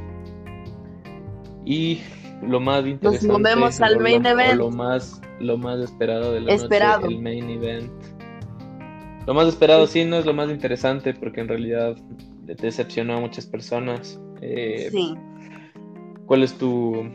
[1.66, 2.02] Y
[2.42, 3.28] lo más interesante.
[3.28, 4.58] movemos al main lo, event.
[4.58, 7.02] lo más, lo más esperado de la Esperado.
[7.02, 7.92] noche, el main event.
[9.26, 11.98] Lo más esperado sí no es lo más interesante porque en realidad
[12.46, 14.20] de- decepcionó a muchas personas.
[14.42, 15.14] Eh, Sí.
[16.26, 17.10] ¿Cuál es tu,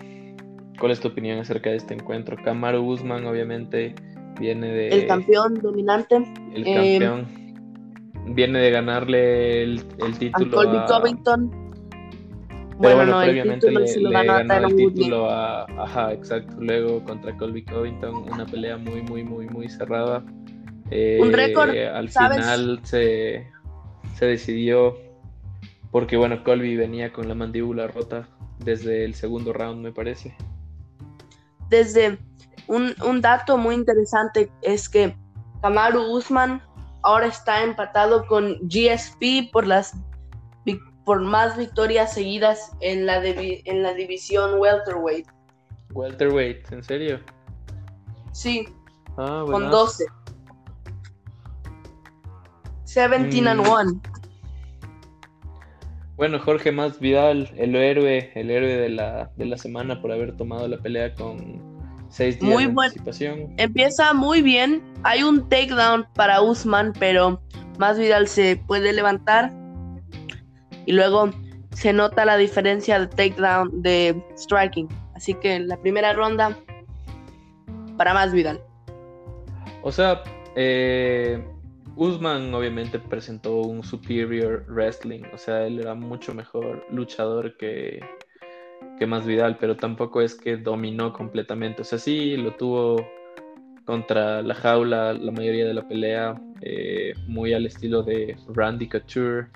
[0.78, 2.36] ¿Cuál es tu opinión acerca de este encuentro?
[2.42, 3.94] Kamaru Usman, obviamente,
[4.40, 4.88] viene de.
[4.88, 6.16] El campeón dominante.
[6.54, 8.34] El eh, campeón.
[8.34, 9.84] viene de ganarle el,
[10.18, 10.60] título.
[10.60, 11.61] A Colby Covington.
[12.78, 15.64] Bueno, no, previamente título le, ganó el título a.
[15.82, 16.56] Ajá, exacto.
[16.58, 20.24] Luego contra Colby Covington, una pelea muy, muy, muy, muy cerrada.
[20.90, 21.70] Eh, Un récord.
[21.70, 23.48] Al final se,
[24.16, 24.96] se decidió.
[25.90, 28.26] Porque, bueno, Colby venía con la mandíbula rota
[28.58, 30.34] desde el segundo round, me parece.
[31.68, 32.18] Desde
[32.66, 35.16] un, dato muy interesante es que
[35.60, 36.62] Kamaru Usman
[37.02, 39.94] ahora está empatado con GSP por las
[41.04, 45.26] por más victorias seguidas en la, en la división welterweight.
[45.92, 47.20] Welterweight, ¿en serio?
[48.32, 48.66] Sí.
[49.16, 50.04] Ah, con 12.
[52.86, 53.84] 17 and 1.
[53.84, 54.00] Mm.
[56.16, 60.36] Bueno, Jorge Más Vidal, el héroe, el héroe de la, de la semana por haber
[60.36, 61.72] tomado la pelea con
[62.12, 64.82] Seis días muy de Empieza muy bien.
[65.02, 67.40] Hay un takedown para Usman, pero
[67.78, 69.50] más Vidal se puede levantar.
[70.86, 71.30] Y luego
[71.70, 74.88] se nota la diferencia de takedown de striking.
[75.14, 76.56] Así que la primera ronda
[77.96, 78.60] para más Vidal.
[79.82, 80.22] O sea,
[80.56, 81.42] eh,
[81.96, 85.22] Usman obviamente presentó un superior wrestling.
[85.32, 88.00] O sea, él era mucho mejor luchador que,
[88.98, 91.82] que más Vidal, pero tampoco es que dominó completamente.
[91.82, 93.06] O sea, sí lo tuvo
[93.84, 99.48] contra la jaula la mayoría de la pelea, eh, muy al estilo de Randy Couture,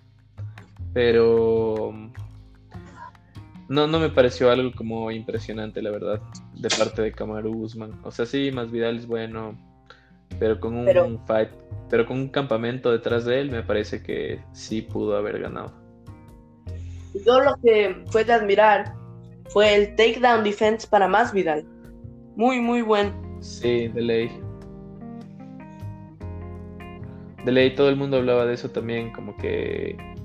[0.96, 1.92] pero
[3.68, 6.22] no, no me pareció algo como impresionante, la verdad,
[6.54, 8.00] de parte de Kamaru Usman.
[8.02, 9.58] O sea, sí, más Vidal es bueno,
[10.38, 11.50] pero con un fight,
[11.90, 15.70] pero con un campamento detrás de él, me parece que sí pudo haber ganado.
[17.26, 18.94] Yo lo que fue de admirar
[19.50, 21.66] fue el takedown defense para más Vidal.
[22.36, 23.12] Muy, muy buen.
[23.40, 24.30] Sí, de ley.
[27.44, 30.15] De ley, todo el mundo hablaba de eso también, como que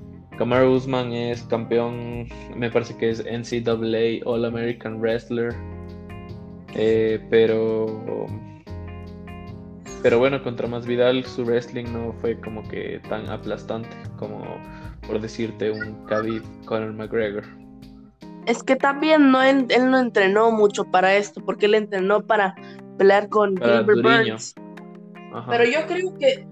[0.42, 2.26] Kamaru Usman es campeón,
[2.56, 5.54] me parece que es NCAA All American Wrestler.
[6.74, 8.26] Eh, pero
[10.02, 14.42] pero bueno, contra más Vidal su wrestling no fue como que tan aplastante como
[15.06, 17.44] por decirte un Khabib Conor McGregor.
[18.46, 22.56] Es que también no, él, no entrenó mucho para esto, porque él entrenó para
[22.98, 24.56] pelear con Gilbert Burns.
[25.48, 26.51] Pero yo creo que,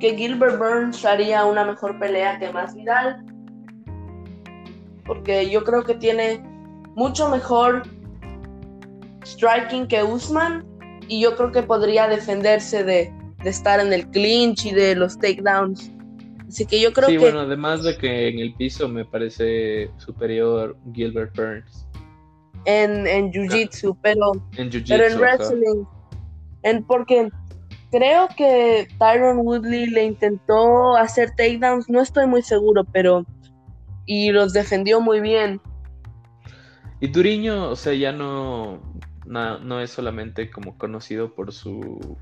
[0.00, 3.24] que Gilbert Burns haría una mejor pelea que más Vidal.
[5.06, 6.42] Porque yo creo que tiene
[6.94, 7.82] mucho mejor
[9.24, 10.64] striking que Usman.
[11.08, 15.18] Y yo creo que podría defenderse de, de estar en el clinch y de los
[15.18, 15.92] takedowns.
[16.48, 17.14] Así que yo creo que.
[17.14, 21.86] Sí, bueno, además de que en el piso me parece superior Gilbert Burns.
[22.64, 24.32] En, en Jiu-Jitsu, pero.
[24.56, 25.84] En Pero en wrestling.
[26.62, 27.28] En, porque
[27.90, 33.24] creo que Tyron Woodley le intentó hacer takedowns, no estoy muy seguro, pero.
[34.08, 35.60] Y los defendió muy bien.
[37.00, 38.80] Y Duriño, o sea, ya no,
[39.24, 42.16] no, no es solamente como conocido por su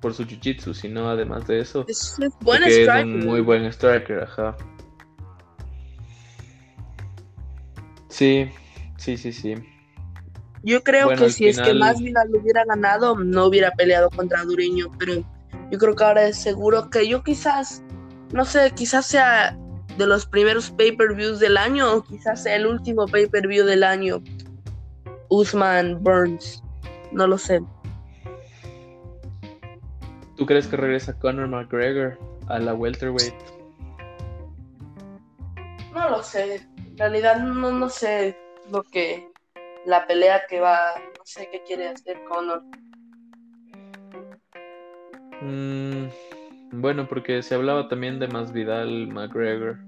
[0.00, 4.56] por su jiu-jitsu, sino además de eso, es, buen es un muy buen striker, ajá.
[8.08, 8.48] Sí,
[8.96, 9.54] sí, sí, sí.
[10.62, 14.44] Yo creo que si es que más Vidal lo hubiera ganado, no hubiera peleado contra
[14.44, 15.24] Duriño, pero
[15.70, 17.82] yo creo que ahora es seguro que yo quizás,
[18.32, 19.56] no sé, quizás sea
[19.96, 24.22] de los primeros pay-per-views del año o quizás sea el último pay-per-view del año.
[25.28, 26.62] Usman Burns,
[27.12, 27.60] no lo sé.
[30.36, 33.34] ¿Tú crees que regresa Conor McGregor a la welterweight?
[35.92, 36.66] No lo sé.
[36.76, 38.36] En realidad no, no sé
[38.70, 39.27] lo que
[39.88, 42.62] la pelea que va, no sé qué quiere hacer Conor.
[45.40, 46.08] Mm,
[46.72, 49.78] bueno, porque se hablaba también de más Vidal McGregor,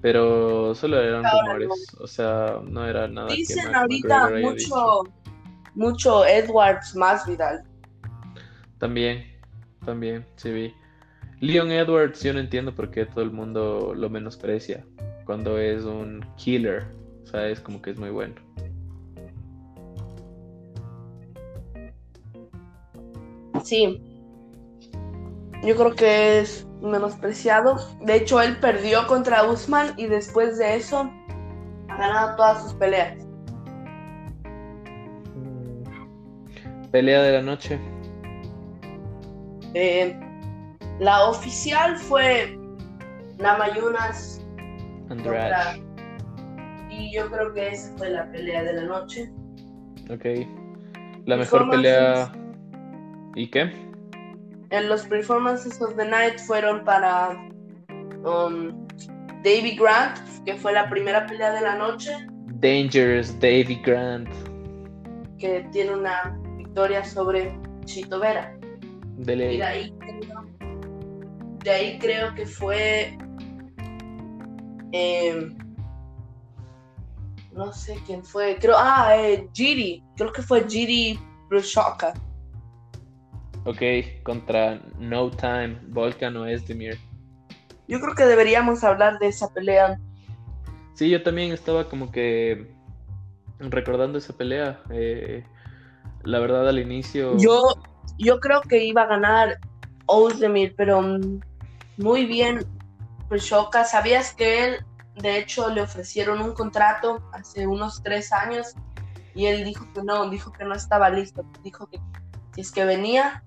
[0.00, 1.68] pero solo eran rumores,
[2.00, 3.28] o sea, no era nada.
[3.28, 5.02] Dicen ahorita mucho,
[5.74, 7.62] mucho Edwards más Vidal.
[8.78, 9.26] También,
[9.84, 10.74] también, sí vi.
[11.40, 14.86] Leon Edwards, yo no entiendo por qué todo el mundo lo menosprecia
[15.26, 16.86] cuando es un killer.
[17.24, 18.34] O sea, es como que es muy bueno.
[23.64, 24.02] Sí.
[25.62, 27.76] Yo creo que es menospreciado.
[28.02, 31.10] De hecho, él perdió contra Usman y después de eso
[31.88, 33.24] ha ganado todas sus peleas.
[35.34, 36.90] Mm.
[36.90, 37.80] Pelea de la noche.
[39.74, 40.18] Eh,
[41.00, 42.58] la oficial fue
[43.38, 44.44] Namayunas
[45.10, 45.82] Andrade.
[46.90, 49.30] Y yo creo que esa fue la pelea de la noche.
[50.10, 50.24] Ok.
[51.26, 52.32] La mejor pelea.
[53.38, 53.70] ¿Y qué?
[54.70, 57.30] En los performances of the night fueron para
[58.24, 58.86] um,
[59.44, 62.10] Davy Grant, que fue la primera pelea de la noche.
[62.60, 64.28] Dangerous Davy Grant.
[65.38, 68.58] Que tiene una victoria sobre Chito Vera.
[69.18, 69.54] De ley.
[69.54, 70.44] Y de ahí creo,
[71.62, 73.16] de ahí creo que fue.
[74.90, 75.56] em,
[77.52, 78.56] no sé quién fue.
[78.60, 78.74] Creo.
[78.76, 80.02] Ah, eh, Giri.
[80.16, 81.16] Creo que fue Giri
[81.48, 82.12] Brushoka.
[83.68, 83.82] Ok,
[84.22, 86.98] contra No Time, Volkan o Esdemir.
[87.86, 90.00] Yo creo que deberíamos hablar de esa pelea.
[90.94, 92.66] Sí, yo también estaba como que
[93.58, 94.80] recordando esa pelea.
[94.90, 95.44] eh,
[96.24, 97.36] la verdad, al inicio.
[97.36, 97.60] Yo,
[98.16, 99.58] yo creo que iba a ganar
[100.06, 101.02] Ozdemir, pero
[101.98, 102.64] muy bien
[103.28, 103.84] Brushoka.
[103.84, 104.76] ¿Sabías que él,
[105.16, 108.74] de hecho, le ofrecieron un contrato hace unos tres años
[109.34, 111.44] y él dijo que no, dijo que no estaba listo.
[111.62, 112.00] Dijo que
[112.54, 113.44] si es que venía,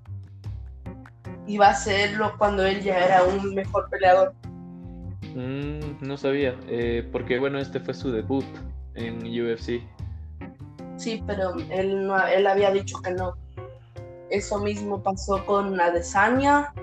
[1.52, 4.34] iba a hacerlo cuando él ya era un mejor peleador.
[5.36, 8.45] Mm, no sabía, eh, porque bueno, este fue su debut
[8.95, 9.82] en UFC.
[10.95, 13.34] Sí, pero él, no, él había dicho que no.
[14.30, 16.74] Eso mismo pasó con Adesanya.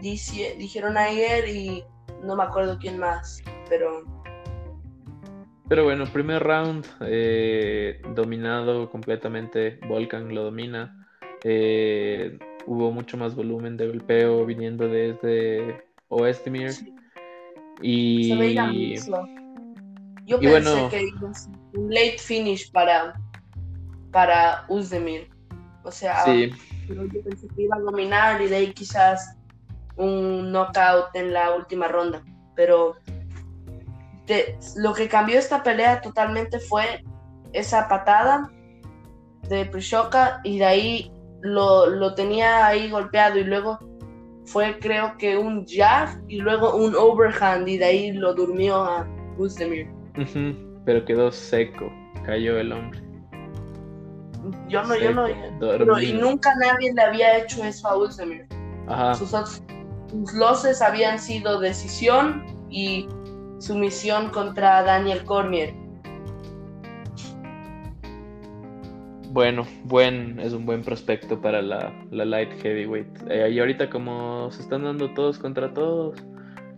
[0.00, 1.84] Dice, dijeron ayer y
[2.22, 4.04] no me acuerdo quién más, pero
[5.68, 11.08] Pero bueno, primer round eh, dominado completamente, Volkan lo domina.
[11.42, 16.72] Eh, hubo mucho más volumen de golpeo viniendo desde Oestimir.
[16.72, 18.28] Sí.
[18.30, 18.96] se veía Y.
[20.26, 21.04] Yo y pensé bueno- que
[21.78, 23.14] un late finish para,
[24.10, 25.28] para Uzdemir.
[25.84, 26.50] O sea, sí,
[26.88, 29.36] yo pensé que iba a dominar y de ahí quizás
[29.96, 32.24] un knockout en la última ronda.
[32.56, 32.96] Pero
[34.26, 37.04] de- lo que cambió esta pelea totalmente fue
[37.52, 38.50] esa patada
[39.48, 41.12] de Prishoka y de ahí
[41.42, 43.78] lo, lo tenía ahí golpeado y luego
[44.46, 49.06] fue creo que un jab y luego un overhand y de ahí lo durmió a
[50.16, 51.92] ujú, pero quedó seco,
[52.24, 53.00] cayó el hombre.
[54.68, 58.46] Yo no, yo no, y nunca nadie le había hecho eso a.
[58.86, 63.08] Ajá, sus, sus losses habían sido decisión y
[63.58, 65.74] sumisión contra Daniel Cormier.
[69.36, 73.06] Bueno, buen, es un buen prospecto para la, la light heavyweight.
[73.28, 76.16] Eh, y ahorita como se están dando todos contra todos,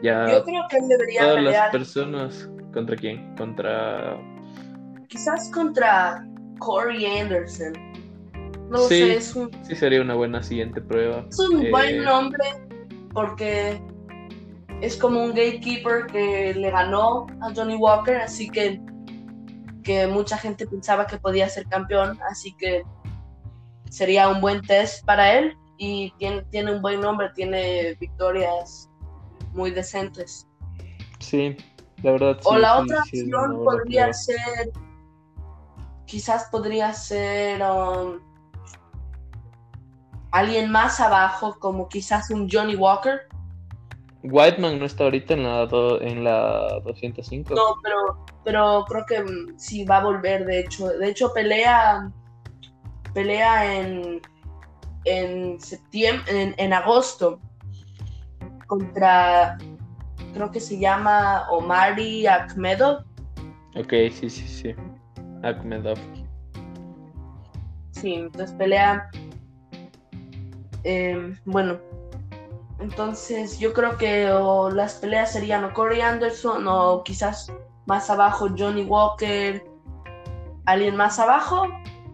[0.02, 3.36] ya Yo creo que debería todas las pelear personas, ¿contra quién?
[3.36, 4.18] Contra
[5.06, 6.26] quizás contra
[6.58, 7.74] Corey Anderson.
[8.70, 8.96] No Sí.
[8.98, 11.24] sé, es un, Sí, sería una buena siguiente prueba.
[11.30, 12.44] es un Eh, buen nombre
[13.14, 13.80] porque
[14.80, 18.80] es como un gatekeeper que le ganó a Johnny Walker, así que,
[19.88, 22.84] que mucha gente pensaba que podía ser campeón, así que
[23.88, 28.90] sería un buen test para él y tiene, tiene un buen nombre, tiene victorias
[29.54, 30.46] muy decentes.
[31.20, 31.56] Sí,
[32.02, 32.38] la verdad.
[32.44, 34.72] o sí, la sí, otra sí, opción podría ser,
[36.04, 38.20] quizás podría ser um,
[40.32, 43.22] alguien más abajo, como quizás un Johnny Walker.
[44.30, 47.54] Whiteman no está ahorita en la, do- en la 205.
[47.54, 47.96] No, pero,
[48.44, 50.88] pero creo que mm, sí va a volver, de hecho.
[50.88, 52.10] De hecho, pelea,
[53.14, 54.20] pelea en,
[55.04, 57.40] en septiembre, en, en agosto
[58.66, 59.56] contra,
[60.34, 63.04] creo que se llama Omari Akhmedov.
[63.76, 64.74] Ok, sí, sí, sí.
[65.42, 65.96] Akhmedov.
[67.92, 69.10] Sí, entonces pelea.
[70.84, 71.78] eh, bueno,
[72.80, 77.52] entonces yo creo que o las peleas serían o Corey Anderson o quizás
[77.86, 79.64] más abajo Johnny Walker,
[80.66, 81.66] alguien más abajo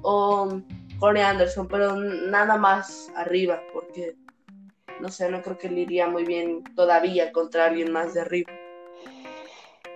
[0.02, 0.60] o
[0.98, 4.16] Corey Anderson, pero nada más arriba, porque
[5.00, 8.52] no sé, no creo que le iría muy bien todavía contra alguien más de arriba.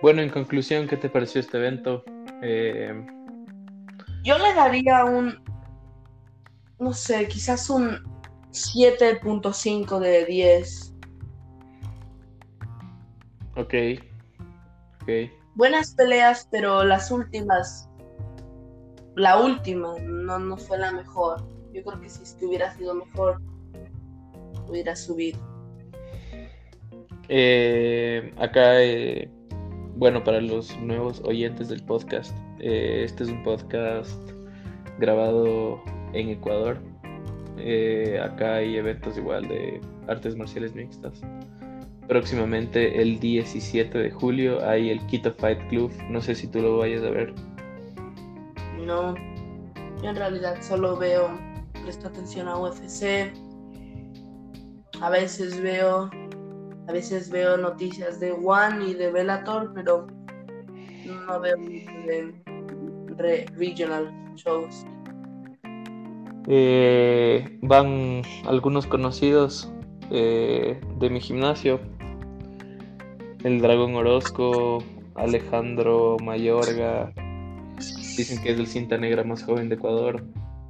[0.01, 2.03] Bueno, en conclusión, ¿qué te pareció este evento?
[2.41, 3.05] Eh,
[4.23, 5.43] Yo le daría un,
[6.79, 8.18] no sé, quizás un
[8.51, 10.93] 7.5 de 10.
[13.55, 13.73] ok.
[15.01, 15.09] Ok.
[15.55, 17.89] Buenas peleas, pero las últimas,
[19.15, 21.43] la última no, no fue la mejor.
[21.73, 23.41] Yo creo que si es que hubiera sido mejor,
[24.67, 25.39] hubiera subido.
[27.27, 29.29] Eh, acá, eh,
[29.95, 34.17] bueno, para los nuevos oyentes del podcast, eh, este es un podcast
[34.97, 35.81] grabado
[36.13, 36.79] en Ecuador.
[37.59, 41.21] Eh, acá hay eventos igual de artes marciales mixtas.
[42.07, 45.91] Próximamente, el 17 de julio, hay el Quito Fight Club.
[46.09, 47.33] No sé si tú lo vayas a ver.
[48.85, 49.13] No,
[50.01, 51.29] en realidad solo veo,
[51.83, 53.31] presto atención a UFC.
[55.01, 56.09] A veces veo,
[56.87, 60.07] a veces veo noticias de One y de Bellator, pero
[61.05, 64.85] no veo de regional shows.
[66.51, 69.71] Eh, van algunos conocidos
[70.09, 71.79] eh, de mi gimnasio.
[73.43, 74.83] El Dragón Orozco,
[75.15, 77.13] Alejandro Mayorga.
[78.17, 80.25] Dicen que es el cinta negra más joven de Ecuador.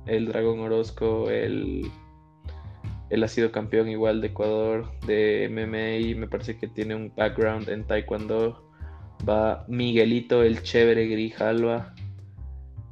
[0.05, 1.89] El Dragón Orozco, el
[3.09, 7.69] él ha sido campeón igual de Ecuador, de MMA me parece que tiene un background
[7.69, 8.69] en Taekwondo.
[9.27, 11.93] Va Miguelito, el chévere Grijalva.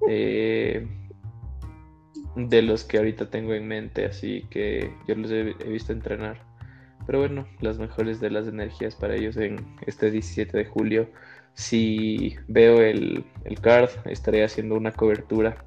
[0.10, 0.88] Eh,
[2.38, 6.40] de los que ahorita tengo en mente, así que yo los he, visto entrenar.
[7.06, 11.10] Pero bueno, las mejores de las energías para ellos en este 17 de julio.
[11.56, 13.26] Si veo el,
[13.62, 15.66] card, estaré haciendo una cobertura.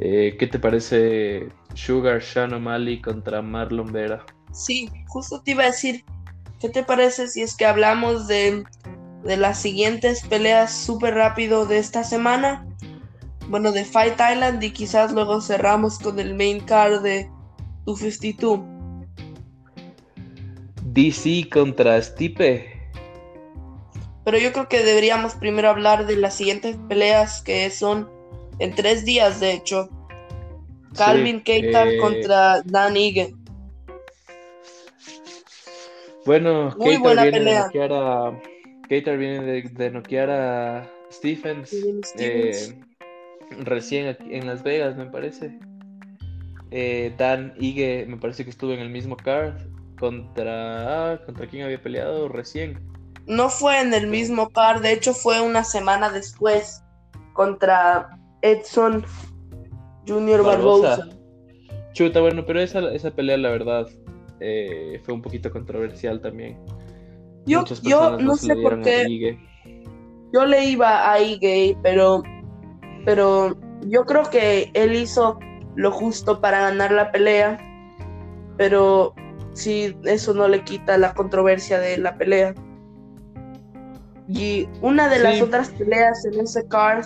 [0.00, 4.26] Eh, ¿Qué te parece Sugar Shannon Mali contra Marlon Vera?
[4.52, 6.04] Sí, justo te iba a decir,
[6.58, 8.64] ¿qué te parece si es que hablamos de,
[9.22, 12.66] de las siguientes peleas súper rápido de esta semana?
[13.48, 17.28] Bueno, de Fight Island y quizás luego cerramos con el main card de
[17.84, 18.60] 252.
[20.94, 22.74] DC contra Stipe.
[24.24, 28.08] Pero yo creo que deberíamos primero hablar de las siguientes peleas que son
[28.58, 29.90] en tres días, de hecho.
[30.96, 33.34] Calvin Keitar eh, contra Dan Ige.
[36.24, 37.58] Bueno, Muy buena viene pelea.
[37.58, 38.40] de noquear a.
[38.88, 41.74] Viene de, noquear a Stephens.
[42.16, 42.74] Eh,
[43.60, 45.58] recién aquí en Las Vegas, me parece.
[46.70, 49.54] Eh, Dan Ige, me parece que estuvo en el mismo card
[49.98, 51.12] contra.
[51.12, 52.80] Ah, ¿Contra quién había peleado recién?
[53.26, 56.82] No fue en el mismo card, de hecho fue una semana después
[57.32, 59.04] contra Edson
[60.06, 61.08] Junior Barbosa.
[61.92, 63.86] Chuta, bueno, pero esa, esa pelea, la verdad,
[64.40, 66.58] eh, fue un poquito controversial también.
[67.46, 69.38] Yo, yo no sé por qué.
[70.32, 72.22] Yo le iba a Ige, pero
[73.04, 75.38] pero yo creo que él hizo
[75.76, 77.58] lo justo para ganar la pelea,
[78.56, 79.14] pero
[79.52, 82.54] sí, eso no le quita la controversia de la pelea.
[84.28, 87.04] Y una de las otras peleas en ese card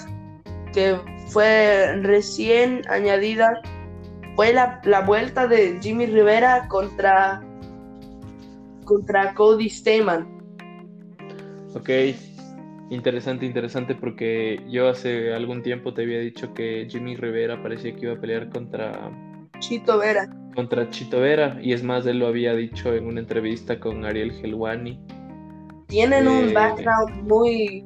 [0.72, 0.96] que
[1.28, 3.60] fue recién añadida
[4.36, 7.42] fue la, la vuelta de Jimmy Rivera contra,
[8.84, 10.38] contra Cody Stamen.
[11.74, 11.90] Ok,
[12.90, 18.06] Interesante, interesante, porque yo hace algún tiempo te había dicho que Jimmy Rivera parecía que
[18.06, 19.10] iba a pelear contra
[19.58, 20.28] Chito Vera.
[20.54, 24.32] Contra Chito Vera, y es más, él lo había dicho en una entrevista con Ariel
[24.42, 24.98] Helwani.
[25.88, 27.84] Tienen un eh, background muy,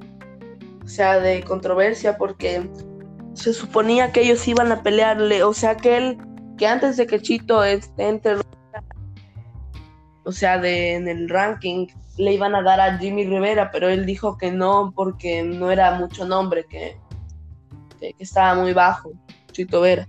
[0.84, 2.68] o sea, de controversia, porque
[3.34, 6.18] se suponía que ellos iban a pelearle, o sea, que él,
[6.58, 8.36] que antes de que Chito entre,
[10.24, 14.04] o sea, de, en el ranking, le iban a dar a Jimmy Rivera, pero él
[14.04, 16.98] dijo que no porque no era mucho nombre, que,
[17.98, 19.12] que, estaba muy bajo,
[19.52, 20.06] Chito Vera.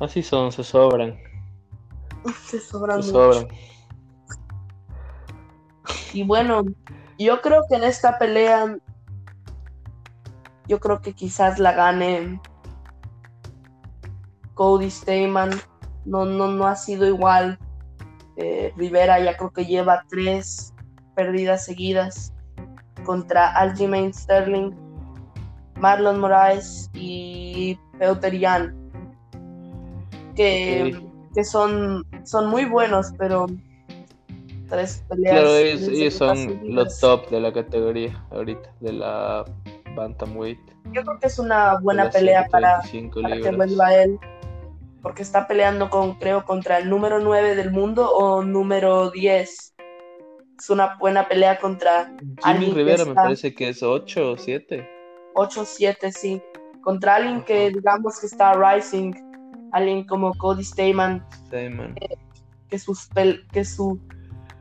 [0.00, 1.18] Así son, se sobran.
[2.46, 3.02] Se sobran.
[3.02, 3.48] Se sobran.
[6.12, 6.64] Y bueno,
[7.18, 8.76] yo creo que en esta pelea,
[10.66, 12.40] yo creo que quizás la gane
[14.54, 15.50] Cody Steyman.
[16.04, 17.58] No, no, no ha sido igual
[18.38, 20.72] eh, Rivera ya creo que lleva tres
[21.16, 22.32] perdidas seguidas
[23.04, 24.70] contra Aljamain Sterling,
[25.76, 28.76] Marlon Moraes y Peter Jan,
[30.36, 31.02] que,
[31.34, 33.46] que son, son muy buenos, pero
[34.68, 35.34] tres peleas.
[35.34, 39.44] Claro, ellos, son los top de la categoría ahorita, de la
[39.96, 40.60] Bantamweight.
[40.92, 42.82] Yo creo que es una buena pelea para,
[43.20, 44.18] para que vuelva él
[45.02, 49.74] porque está peleando con, creo, contra el número 9 del mundo o número 10.
[50.58, 54.88] Es una buena pelea contra Jimmy Rivera me parece que es 8 o 7.
[55.34, 56.42] 8 o 7, sí.
[56.82, 59.12] Contra alguien que digamos que está rising,
[59.72, 61.24] alguien como Cody Steyman.
[62.68, 63.08] Que, sus
[63.52, 64.00] que su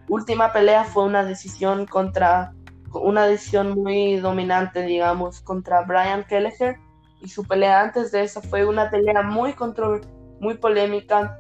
[0.08, 2.54] última pelea fue una decisión contra
[2.94, 6.78] una decisión muy dominante, digamos, contra Brian Kelleher.
[7.22, 11.38] Y su pelea antes de esa fue una pelea muy controversial muy polémica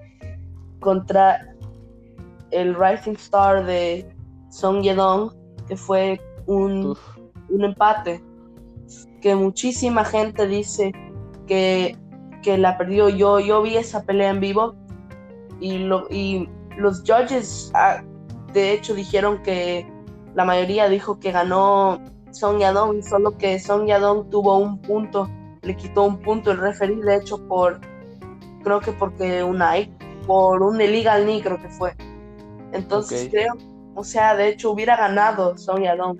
[0.79, 1.53] contra
[2.51, 4.07] el Rising Star de
[4.49, 5.31] Song Yedong,
[5.67, 6.95] que fue un,
[7.49, 8.23] empate
[9.21, 10.91] que muchísima gente dice
[11.45, 11.97] que,
[12.45, 13.09] la perdió.
[13.09, 14.73] Yo, yo vi esa pelea en vivo
[15.59, 18.01] y, lo, y los judges ah,
[18.53, 19.85] de hecho dijeron que
[20.33, 21.99] la mayoría dijo que ganó
[22.31, 25.29] Song Yadong, solo que Song Yadong tuvo un punto,
[25.63, 27.81] le quitó un punto el referee, de hecho, por,
[28.67, 29.75] creo que porque una,
[30.25, 31.93] por un illegal knee, creo que fue.
[32.73, 33.53] Entonces creo,
[33.95, 36.19] o sea, de hecho hubiera ganado Song Yadong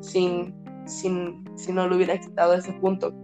[0.00, 0.54] sin,
[0.86, 3.14] sin, si no le hubiera quitado ese punto.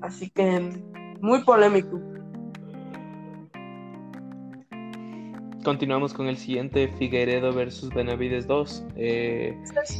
[0.00, 0.80] Así que
[1.20, 2.00] muy polémico.
[5.64, 8.84] Continuamos con el siguiente, Figueiredo versus Benavides 2.
[8.96, 9.54] Eh,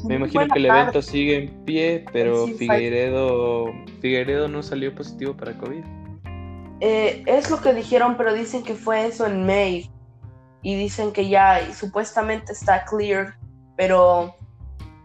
[0.07, 3.67] me imagino que el evento sigue en pie, pero Figueiredo,
[4.01, 5.85] Figueiredo no salió positivo para COVID.
[6.81, 9.91] Eh, es lo que dijeron, pero dicen que fue eso en May.
[10.63, 13.39] Y dicen que ya supuestamente está clear,
[13.77, 14.35] pero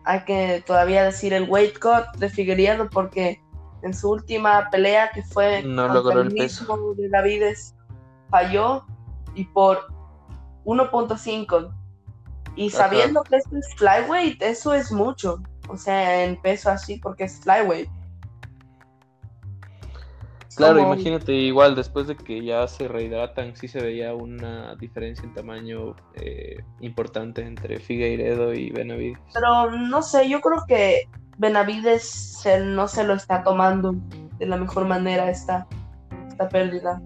[0.04, 3.42] hay que todavía decir el weight cut de Figueiredo porque
[3.82, 7.76] en su última pelea que fue no logró el, peso de Benavides
[8.30, 8.84] falló
[9.36, 9.88] y por
[10.66, 11.74] 1.5.
[12.56, 15.42] Y sabiendo que esto es flyweight, eso es mucho.
[15.68, 17.90] O sea, en peso así, porque es flyweight.
[20.56, 25.34] Claro, imagínate, igual después de que ya se rehidratan, sí se veía una diferencia en
[25.34, 29.20] tamaño eh, importante entre Figueiredo y Benavides.
[29.34, 33.96] Pero no sé, yo creo que Benavides no se lo está tomando
[34.38, 35.68] de la mejor manera esta,
[36.28, 37.02] esta pérdida.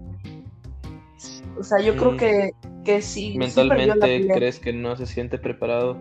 [1.58, 2.16] O sea, yo creo mm.
[2.16, 3.36] que que sí.
[3.36, 5.96] ¿Mentalmente crees que no se siente preparado?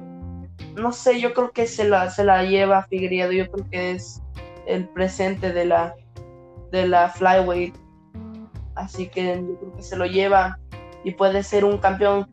[0.76, 4.22] No sé, yo creo que se la, se la lleva Figueredo, yo creo que es
[4.68, 5.96] el presente de la,
[6.72, 7.76] de la flyweight.
[8.76, 10.58] Así que yo creo que se lo lleva
[11.04, 12.30] y puede ser un campeón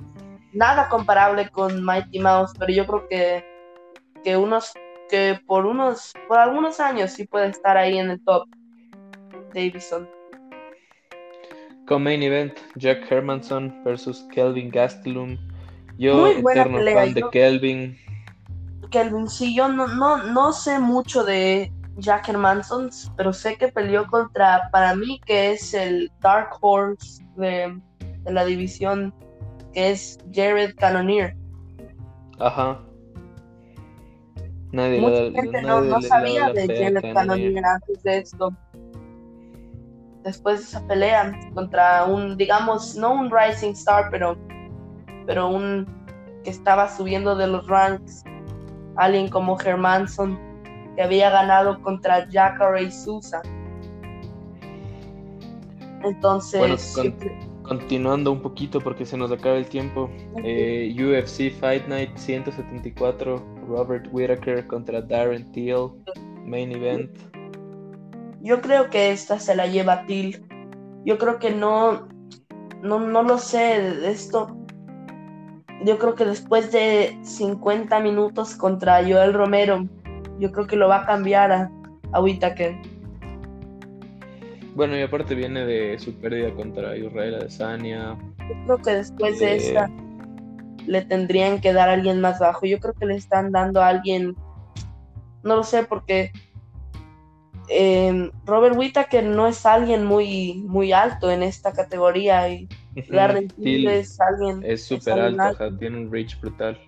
[0.52, 3.44] nada comparable con Mighty Mouse, pero yo creo que,
[4.24, 4.72] que unos
[5.08, 8.48] que por unos por algunos años sí puede estar ahí en el top
[9.54, 10.08] Davison.
[11.86, 15.38] Con main event, Jack Hermanson versus Kelvin Gastelum.
[15.98, 17.96] Yo, eterno fan de Kelvin.
[18.90, 24.06] Kelvin, sí, yo no, no, no sé mucho de Jack Hermanson, pero sé que peleó
[24.06, 27.80] contra, para mí, que es el Dark Horse de,
[28.24, 29.14] la división,
[29.72, 31.36] que es Jared Cannonier.
[32.38, 32.80] Ajá.
[34.72, 38.52] Nadie Mucha gente no, no sabía de Jared Cannonier antes de esto
[40.26, 44.36] después de esa pelea contra un, digamos, no un Rising Star, pero,
[45.24, 45.86] pero un
[46.42, 48.24] que estaba subiendo de los ranks,
[48.96, 50.36] alguien como Hermanson,
[50.96, 53.42] que había ganado contra Jacare Sousa.
[56.02, 56.94] Entonces,
[57.62, 60.10] continuando un poquito porque se nos acaba el tiempo,
[60.42, 65.90] eh, UFC Fight Night 174, Robert Whittaker contra Darren Till,
[66.44, 67.10] main event.
[68.40, 70.46] Yo creo que esta se la lleva Till.
[71.04, 72.08] Yo creo que no,
[72.82, 74.56] no, no lo sé de esto.
[75.84, 79.86] Yo creo que después de 50 minutos contra Joel Romero,
[80.38, 81.70] yo creo que lo va a cambiar a,
[82.12, 82.76] a Whitaker.
[84.74, 88.16] Bueno, y aparte viene de su pérdida contra Israel Adesanya.
[88.38, 89.90] Yo creo que después de esta
[90.86, 92.66] le tendrían que dar a alguien más bajo.
[92.66, 94.36] Yo creo que le están dando a alguien,
[95.42, 96.30] no lo sé, porque
[97.68, 102.68] eh, Robert Whittaker no es alguien muy, muy alto en esta categoría y
[103.08, 104.62] Darren es alguien...
[104.64, 106.78] Es súper alto, tiene un reach brutal.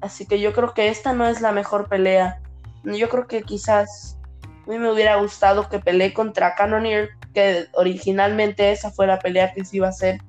[0.00, 2.40] Así que yo creo que esta no es la mejor pelea.
[2.84, 8.72] Yo creo que quizás a mí me hubiera gustado que pelee contra Cannonier, que originalmente
[8.72, 10.20] esa fue la pelea que se iba a hacer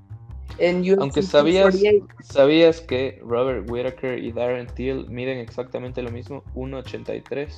[0.58, 1.76] en UFC Aunque sabías,
[2.22, 7.50] sabías que Robert Whittaker y Darren Till miden exactamente lo mismo, 1.83.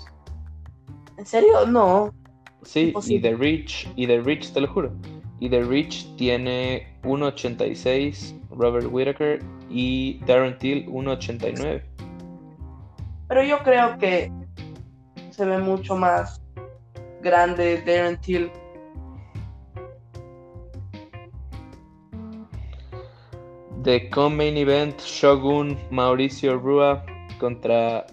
[1.17, 1.65] ¿En serio?
[1.65, 2.13] No.
[2.63, 4.91] Sí, y The Rich, y The Rich, te lo juro.
[5.39, 9.39] Y The Rich tiene 1.86 Robert Whittaker
[9.69, 11.88] y Darren Till 1.89.
[13.29, 14.31] Pero yo creo que
[15.29, 16.41] se ve mucho más
[17.21, 18.51] grande Darren Till.
[23.83, 27.05] The main event Shogun Mauricio Rua
[27.39, 28.05] contra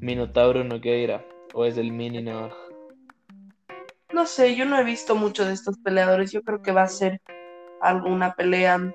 [0.00, 1.24] Minotauro Nogueira
[1.54, 2.52] o es el mini Nog?
[4.12, 6.30] No sé, yo no he visto mucho de estos peleadores.
[6.30, 7.22] Yo creo que va a ser
[7.80, 8.94] alguna pelea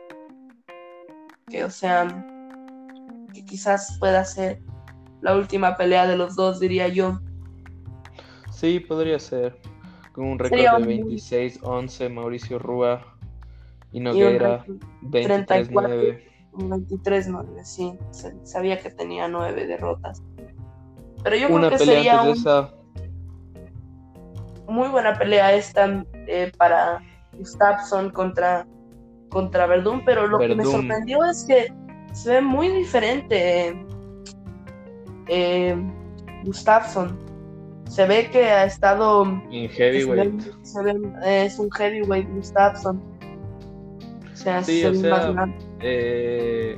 [1.49, 2.07] que, o sea,
[3.33, 4.61] que quizás pueda ser
[5.21, 7.19] la última pelea de los dos, diría yo.
[8.51, 9.57] Sí, podría ser.
[10.11, 13.05] Con un récord de 26-11, Mauricio Rúa
[13.91, 14.65] y Noguera
[15.03, 16.23] 23-9.
[16.53, 17.93] 23-9, sí.
[18.43, 20.23] Sabía que tenía nueve derrotas.
[21.23, 22.23] Pero yo creo que sería
[24.67, 27.01] muy buena pelea esta eh, para
[27.33, 28.67] Gustafsson contra,
[29.29, 31.73] contra Verdún, pero lo que me sorprendió es que
[32.13, 33.85] se ve muy diferente
[35.29, 35.75] eh,
[36.45, 37.17] Gustafsson.
[37.89, 39.23] Se ve que ha estado.
[39.51, 40.41] En heavyweight.
[41.25, 43.01] es un heavyweight Gustafsson.
[44.33, 45.33] O sea, sí, o sea,
[45.79, 46.77] eh,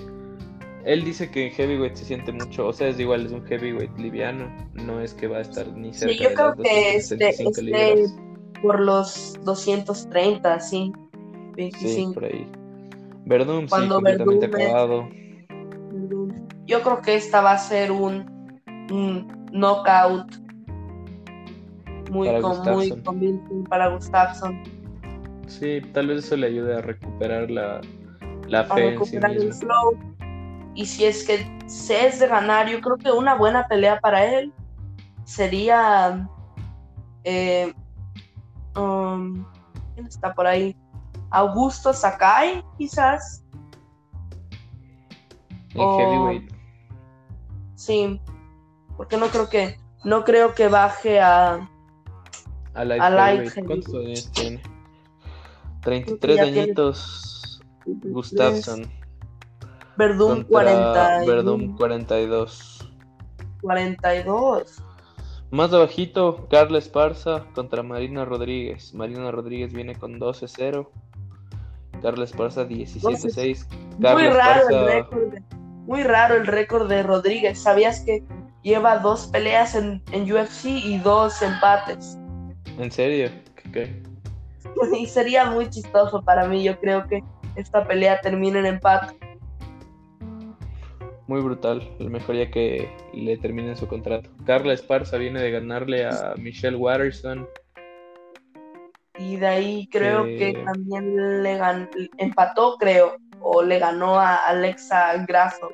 [0.85, 3.97] él dice que en heavyweight se siente mucho, o sea, es igual, es un heavyweight
[3.97, 8.05] liviano, no es que va a estar ni cerca sí, yo creo que este, este
[8.61, 10.93] por los 230, sí,
[11.55, 11.89] 25.
[11.89, 12.47] Sí, por ahí.
[13.25, 15.09] Verdun, sí, completamente acabado.
[16.65, 18.38] Yo creo que esta va a ser un,
[18.89, 20.49] knockout
[22.09, 24.61] muy, para muy convincing para Gustafsson.
[25.47, 27.81] Sí, tal vez eso le ayude a recuperar la,
[28.47, 29.97] la fe en sí el flow.
[30.75, 34.23] Y si es que se es de ganar, yo creo que una buena pelea para
[34.25, 34.53] él
[35.25, 36.27] sería.
[37.23, 37.73] Eh,
[38.75, 39.45] um,
[39.95, 40.75] ¿Quién está por ahí?
[41.31, 43.43] Augusto Sakai, quizás.
[45.73, 46.53] En heavyweight.
[47.75, 48.19] Sí,
[48.99, 51.69] porque no creo que no creo que baje a
[52.73, 54.61] a light, ¿Cuántos años tiene?
[55.83, 58.91] 33 añitos Gustafsson.
[59.95, 61.19] Verdun 40.
[61.25, 62.89] Verdun 42.
[63.61, 64.83] 42.
[65.51, 68.93] Más abajito, Carla Esparza contra Marina Rodríguez.
[68.93, 70.89] Marina Rodríguez viene con 12-0.
[72.01, 73.65] Carla Esparza 17-6.
[73.97, 75.33] Muy raro el récord.
[75.87, 77.59] Muy raro el récord de Rodríguez.
[77.61, 78.23] ¿Sabías que
[78.63, 82.17] lleva dos peleas en, en UFC y dos empates?
[82.77, 83.29] ¿En serio?
[83.73, 84.01] ¿Qué?
[84.97, 86.63] Y sería muy chistoso para mí.
[86.63, 87.23] Yo creo que
[87.55, 89.17] esta pelea termine en empate.
[91.27, 91.87] Muy brutal.
[91.99, 94.29] El mejor ya que le terminen su contrato.
[94.45, 97.47] Carla Esparza viene de ganarle a Michelle Watterson.
[99.17, 101.59] Y de ahí creo que también le
[102.17, 105.69] empató, creo, o le ganó a Alexa Grasso.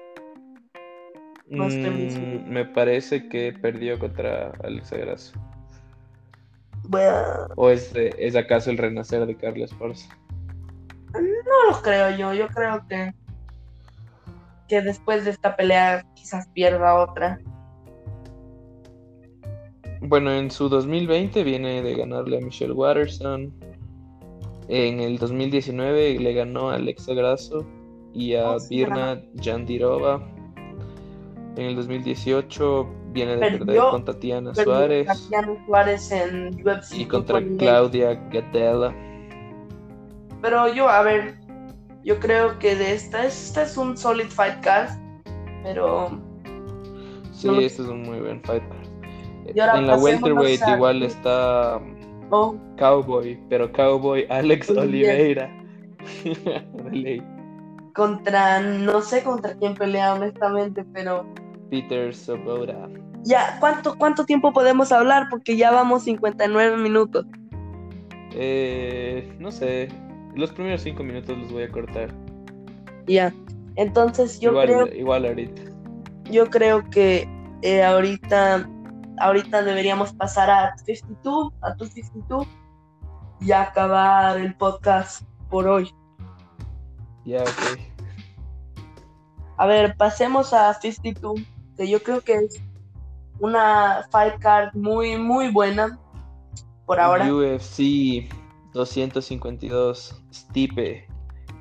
[1.48, 5.40] Mm, me parece que perdió contra Alexa Grasso.
[7.56, 10.10] ¿O es, es acaso el renacer de Carla Esparza?
[11.14, 13.14] No lo creo yo, yo creo que,
[14.68, 17.40] que después de esta pelea quizás pierda otra.
[20.02, 23.54] Bueno, en su 2020 viene de ganarle a Michelle Watterson.
[24.68, 27.66] En el 2019 le ganó a Alexa Grasso
[28.14, 30.35] y a Birna Jandirova.
[31.56, 35.08] En el 2018 viene de perder con Tatiana Suárez.
[35.08, 36.96] Tatiana Suárez en UFC.
[36.96, 38.94] Y contra Claudia Gatella.
[40.42, 41.36] Pero yo, a ver,
[42.04, 44.90] yo creo que de esta, esta es un solid fight card,
[45.64, 46.22] pero...
[47.32, 48.86] Sí, este es un muy buen fight card.
[49.78, 51.80] En la welterweight igual está
[52.32, 52.56] oh.
[52.78, 55.50] Cowboy, pero Cowboy Alex Oliveira.
[57.96, 61.26] contra, no sé contra quién pelea honestamente, pero...
[61.70, 62.88] Peter Sobora.
[63.24, 65.28] Ya, ¿cuánto, ¿cuánto tiempo podemos hablar?
[65.30, 67.26] Porque ya vamos 59 minutos.
[68.34, 69.90] Eh, no sé,
[70.36, 72.14] los primeros 5 minutos los voy a cortar.
[73.08, 73.34] Ya,
[73.76, 74.88] entonces yo creo...
[74.88, 75.62] Igual ahorita.
[76.30, 77.28] Yo creo que
[77.62, 78.70] eh, ahorita,
[79.20, 82.48] ahorita deberíamos pasar a 52, a tu 52
[83.42, 85.90] y acabar el podcast por hoy.
[87.26, 87.80] Ya, ok.
[89.58, 91.40] A ver, pasemos a 52,
[91.78, 92.62] que yo creo que es
[93.40, 96.00] una fight card muy, muy buena
[96.86, 97.32] por ahora.
[97.32, 98.30] UFC
[98.74, 101.08] 252, Stipe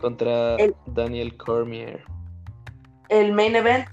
[0.01, 0.57] contra
[0.87, 2.05] Daniel Cormier.
[3.09, 3.89] El main event,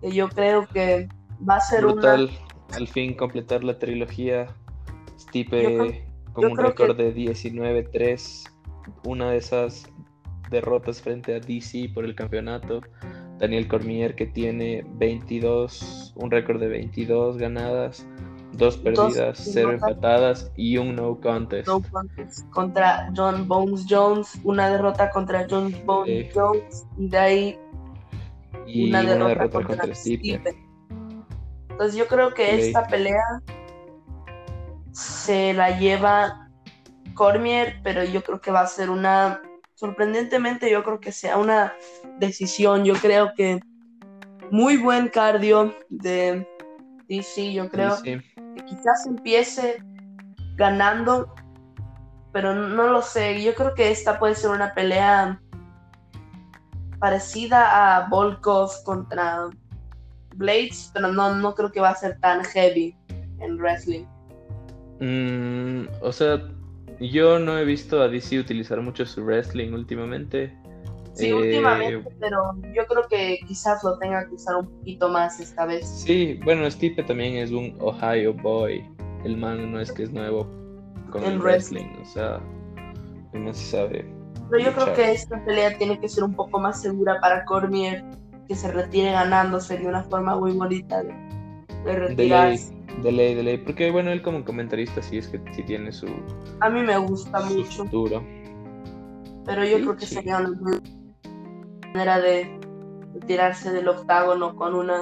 [0.00, 1.08] que yo creo que
[1.48, 2.30] va a ser Brutal.
[2.72, 4.46] Al fin completar la trilogía.
[5.18, 8.48] Stipe con un récord de 19-3.
[9.04, 9.90] Una de esas
[10.50, 12.80] derrotas frente a DC por el campeonato.
[13.40, 18.06] Daniel Cormier que tiene 22, un récord de 22 ganadas,
[18.52, 21.66] dos perdidas, cero empatadas y un no contest.
[21.66, 22.46] No contest.
[22.50, 27.58] Contra John Bones Jones, una derrota contra John Bones Jones y de ahí
[28.88, 30.42] una, derrota, contra, Steve.
[31.70, 33.24] Entonces yo creo que esta pelea
[34.92, 36.50] se la lleva
[37.14, 39.40] Cormier, pero yo creo que va a ser una
[39.80, 41.72] sorprendentemente yo creo que sea una
[42.18, 42.84] decisión.
[42.84, 43.60] Yo creo que
[44.50, 46.46] muy buen cardio de
[47.08, 48.22] DC, yo creo que
[48.66, 49.82] quizás empiece
[50.56, 51.34] ganando,
[52.30, 53.42] pero no lo sé.
[53.42, 55.40] Yo creo que esta puede ser una pelea
[56.98, 59.48] parecida a Volkov contra
[60.36, 62.94] Blades, pero no, no creo que va a ser tan heavy
[63.38, 64.04] en wrestling.
[65.00, 66.38] Mm, o sea,
[67.00, 70.56] yo no he visto a DC utilizar mucho su wrestling últimamente.
[71.14, 75.40] Sí, Eh, últimamente, pero yo creo que quizás lo tenga que usar un poquito más
[75.40, 75.86] esta vez.
[75.86, 78.88] Sí, bueno, Stipe también es un Ohio boy.
[79.24, 80.46] El man no es que es nuevo
[81.10, 82.40] con el wrestling, o sea,
[83.32, 84.06] man sí sabe.
[84.50, 88.04] Pero yo creo que esta pelea tiene que ser un poco más segura para Cormier,
[88.48, 91.12] que se retire ganando, sería una forma muy bonita de,
[91.84, 92.72] retirarse.
[92.72, 92.79] de
[93.12, 93.58] ley, de ley.
[93.58, 96.06] Porque bueno, él como comentarista sí es que sí tiene su,
[96.60, 98.22] A mí me gusta mucho, futuro.
[99.46, 100.14] pero yo Sí, creo que sí.
[100.16, 100.80] sería una
[101.92, 102.58] manera de
[103.14, 105.00] retirarse del octágono con una,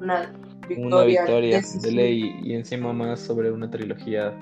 [0.00, 0.32] una
[0.68, 0.86] victoria.
[0.86, 4.32] Una victoria de ley y encima más sobre una trilogía.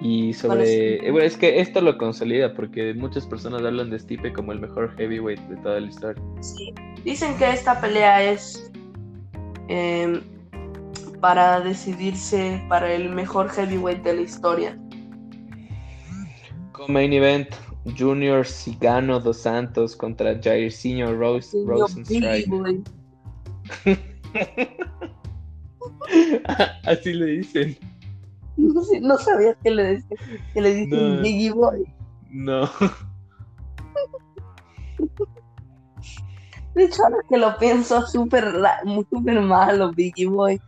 [0.00, 1.06] Y sobre.
[1.06, 4.60] eh, bueno, es que esto lo consolida porque muchas personas hablan de Stipe como el
[4.60, 6.22] mejor heavyweight de toda la historia.
[6.40, 6.74] Sí.
[7.04, 8.70] Dicen que esta pelea es
[9.68, 10.20] eh,
[11.24, 14.78] para decidirse para el mejor heavyweight de la historia.
[16.72, 17.48] Como main event,
[17.98, 22.44] Junior Cigano dos Santos contra Jairzinho Rose, Rosenstrike.
[22.44, 22.84] Biggie Boy.
[26.84, 27.78] Así le dicen.
[28.58, 30.18] No, no sabía que le, decían-
[30.52, 31.22] que le dicen No.
[31.22, 31.84] Biggie Boy.
[32.28, 32.68] No.
[36.74, 38.44] De hecho, ahora que lo pienso, súper
[39.10, 40.60] súper malo, Biggie Boy.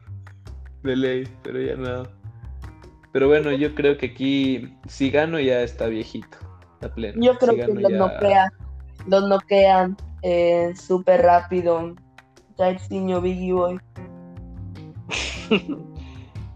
[0.87, 2.05] De ley, pero ya no.
[3.13, 6.39] Pero bueno, yo creo que aquí Cigano ya está viejito.
[6.75, 7.21] Está pleno.
[7.23, 8.53] Yo creo que los ya- noquea,
[9.07, 11.95] los noquean eh, súper rápido.
[12.59, 13.79] Jairzinho, Biggie Boy.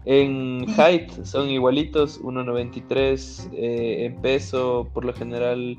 [0.05, 3.49] En height son igualitos, 1.93.
[3.53, 5.77] eh, en peso, por lo general,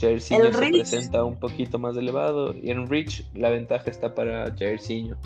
[0.00, 0.72] Jairzinho se reach.
[0.74, 2.54] presenta un poquito más elevado.
[2.54, 5.16] Y en reach, la ventaja está para Jairzinho.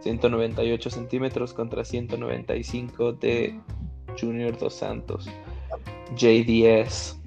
[0.00, 3.60] 198 centímetros contra 195 de
[4.18, 5.28] Junior Dos Santos.
[6.16, 7.18] JDS.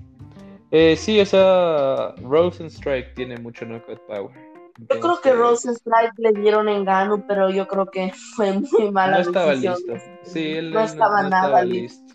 [0.72, 4.36] Eh, sí, o sea, Rosenstrike tiene mucho knockout power.
[4.80, 9.18] Yo creo que Rosenstrike le dieron en gano, pero yo creo que fue muy mala
[9.18, 9.76] No estaba decisión.
[9.76, 9.94] listo.
[10.24, 12.14] Sí, él no estaba nada estaba listo.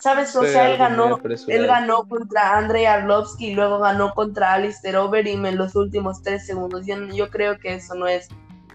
[0.00, 0.34] ¿Sabes?
[0.36, 5.44] O sea, él ganó, él ganó contra Andrei Arlovsky y luego ganó contra Alistair Overeem
[5.46, 6.86] en los últimos tres segundos.
[6.86, 8.28] Yo, yo creo que eso no es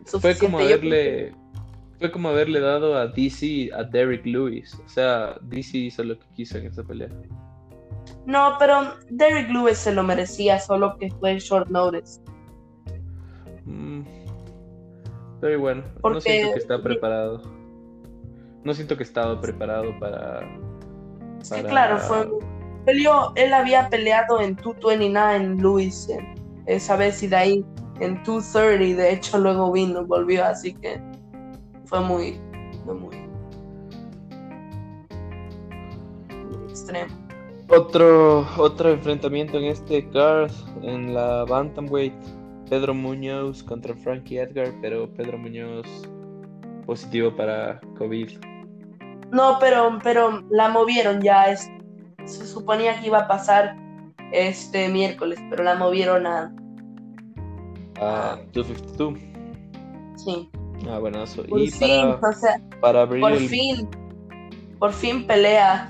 [0.06, 1.34] Fue como Yo haberle.
[2.00, 4.78] Fue como haberle dado a DC a Derrick Lewis.
[4.86, 7.10] O sea, DC hizo lo que quiso en esa pelea.
[8.26, 12.20] No, pero Derrick Lewis se lo merecía, solo que fue short notice.
[13.66, 14.02] Mm.
[15.40, 17.42] Pero bueno, no Porque- siento que está preparado.
[18.64, 20.42] No siento que estaba preparado para.
[21.42, 22.30] Es que para- claro, fue
[22.86, 26.34] peleó, él había peleado en 229 Lewis en-
[26.66, 27.66] esa vez y de ahí
[28.00, 31.02] en 230, de hecho luego vino, volvió, así que
[31.86, 32.40] fue muy,
[32.86, 33.16] fue muy,
[36.30, 37.14] muy extremo.
[37.70, 42.14] Otro, otro enfrentamiento en este card, en la Bantamweight.
[42.70, 45.86] Pedro Muñoz contra Frankie Edgar, pero Pedro Muñoz
[46.86, 48.32] positivo para COVID.
[49.32, 51.70] No, pero, pero la movieron ya, es,
[52.26, 53.76] se suponía que iba a pasar
[54.32, 56.54] este miércoles, pero la movieron a,
[58.00, 59.20] a 252.
[60.18, 60.50] sí,
[60.90, 61.44] Ah, buenazo.
[61.46, 63.88] por Y fin, para, o sea, para abrir Por el- fin,
[64.80, 65.88] por fin pelea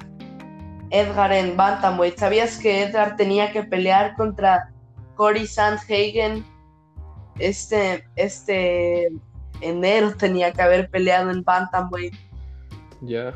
[0.92, 2.18] Edgar en Bantamweight.
[2.18, 4.72] ¿Sabías que Edgar tenía que pelear contra
[5.16, 6.46] Cory Sandhagen?
[7.40, 9.08] Este, este
[9.62, 12.14] enero tenía que haber peleado en Bantamweight.
[13.02, 13.34] Ya.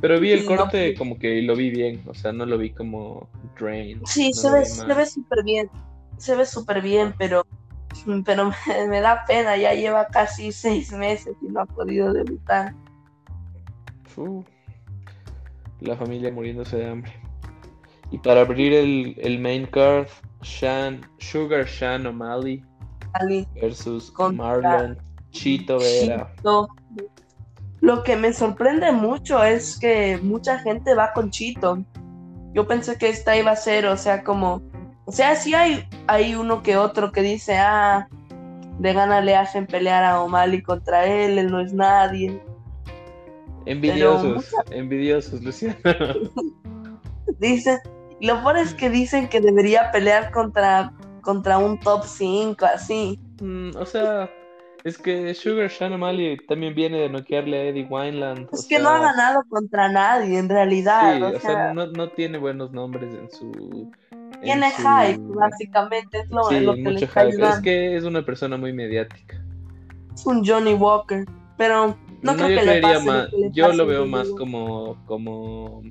[0.00, 2.70] Pero vi el no corte como que lo vi bien, o sea, no lo vi
[2.70, 4.00] como drain.
[4.06, 5.70] Sí, no se ve, se ve súper bien.
[6.18, 7.46] Se ve súper bien, pero,
[8.24, 8.54] pero me,
[8.88, 9.56] me da pena.
[9.56, 12.74] Ya lleva casi seis meses y no ha podido debutar.
[15.80, 17.12] La familia muriéndose de hambre.
[18.10, 20.08] Y para abrir el, el main card,
[20.42, 22.64] Shan, Sugar Shan O'Malley
[23.60, 24.98] versus Marlon
[25.30, 26.32] Chito Vera.
[26.36, 26.68] Chito.
[27.80, 31.84] Lo que me sorprende mucho es que mucha gente va con Chito.
[32.52, 34.62] Yo pensé que esta iba a ser, o sea, como,
[35.08, 38.06] o sea, sí hay, hay uno que otro que dice, ah,
[38.78, 42.38] de gana le hacen pelear a O'Malley contra él, él no es nadie.
[43.64, 45.76] Envidiosos, envidiosos, Luciano.
[47.38, 47.78] Dice,
[48.20, 50.92] y lo peor es que dicen que debería pelear contra,
[51.22, 53.18] contra un top 5, así.
[53.40, 54.28] Mm, o sea,
[54.84, 58.48] es que Sugar Shan O'Malley también viene de noquearle a Eddie Wineland.
[58.52, 61.16] Es que no ha ganado contra nadie, en realidad.
[61.16, 63.90] Sí, o o sea, sea, no, no tiene buenos nombres en su.
[64.40, 67.48] En tiene su- hype, básicamente, es lo, Sí, lo que le mucho está hype.
[67.48, 69.42] Es que es una persona muy mediática.
[70.14, 71.24] Es un Johnny Walker,
[71.56, 74.96] pero no, creo yo que le pase más, que le yo lo veo más como,
[75.06, 75.82] como.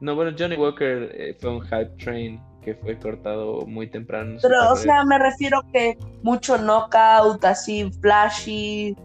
[0.00, 4.38] No, bueno, Johnny Walker eh, fue un hype train que fue cortado muy temprano.
[4.42, 8.96] Pero, o sea, me refiero que mucho knockout, así, flashy.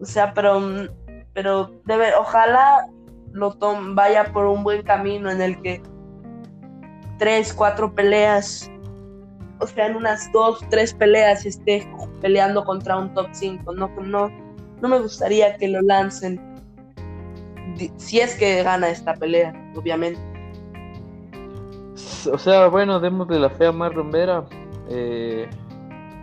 [0.00, 0.60] O sea, pero,
[1.34, 2.86] pero debe, ojalá
[3.32, 3.56] lo
[3.94, 5.82] vaya por un buen camino en el que
[7.18, 8.70] tres, cuatro peleas,
[9.60, 11.88] o sea, en unas dos, tres peleas esté
[12.20, 13.72] peleando contra un top 5.
[13.74, 14.30] No, no,
[14.80, 16.48] no me gustaría que lo lancen
[17.96, 20.20] si es que gana esta pelea, obviamente.
[22.32, 24.44] O sea, bueno, démosle la fe a Marlon Vera.
[24.88, 25.48] Eh,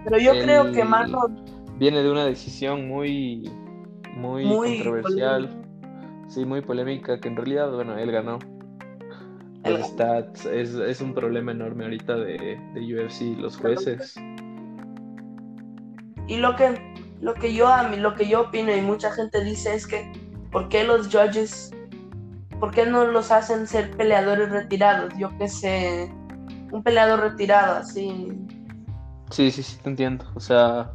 [0.04, 1.44] Pero yo creo que Marlon
[1.78, 3.50] viene de una decisión muy,
[4.16, 5.50] muy, controversial,
[6.28, 8.40] sí, muy polémica, que en realidad, bueno, él ganó.
[9.66, 14.16] Los stats es, es, un problema enorme ahorita de, de UFC, los jueces.
[16.28, 16.80] Y lo que,
[17.22, 20.12] lo que yo a mí, lo que yo opino y mucha gente dice es que
[20.56, 21.72] ¿por qué los judges,
[22.62, 25.14] por qué no los hacen ser peleadores retirados?
[25.18, 26.10] Yo qué sé,
[26.72, 28.32] un peleador retirado así.
[29.32, 30.26] Sí, sí, sí, te entiendo.
[30.34, 30.94] O sea,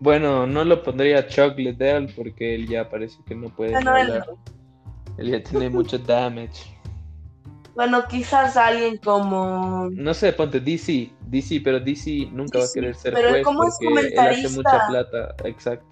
[0.00, 3.78] bueno, no lo pondría Chuck Liddell porque él ya parece que no puede.
[3.78, 4.22] él,
[5.18, 6.77] él ya tiene mucho damage.
[7.78, 9.88] Bueno, quizás alguien como.
[9.92, 14.08] No sé, ponte DC, DC, pero DC nunca va a querer ser pero juez porque
[14.08, 15.86] él hace mucha plata, exacto.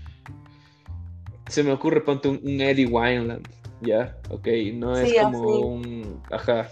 [1.47, 3.49] Se me ocurre, ponte un, Eddie Wineland,
[3.81, 6.21] ya, ok, no es como un.
[6.29, 6.67] Ajá.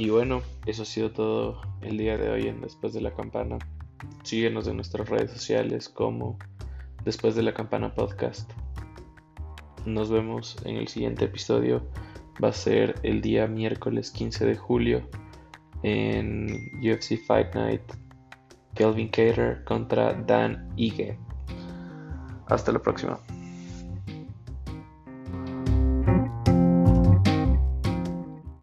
[0.00, 3.58] Y bueno, eso ha sido todo el día de hoy en Después de la Campana.
[4.22, 6.38] Síguenos en nuestras redes sociales como
[7.04, 8.50] Después de la Campana Podcast.
[9.84, 11.86] Nos vemos en el siguiente episodio.
[12.42, 15.02] Va a ser el día miércoles 15 de julio
[15.82, 16.46] en
[16.78, 17.82] UFC Fight Night.
[18.74, 21.18] Kelvin Cater contra Dan Ige.
[22.46, 23.20] Hasta la próxima.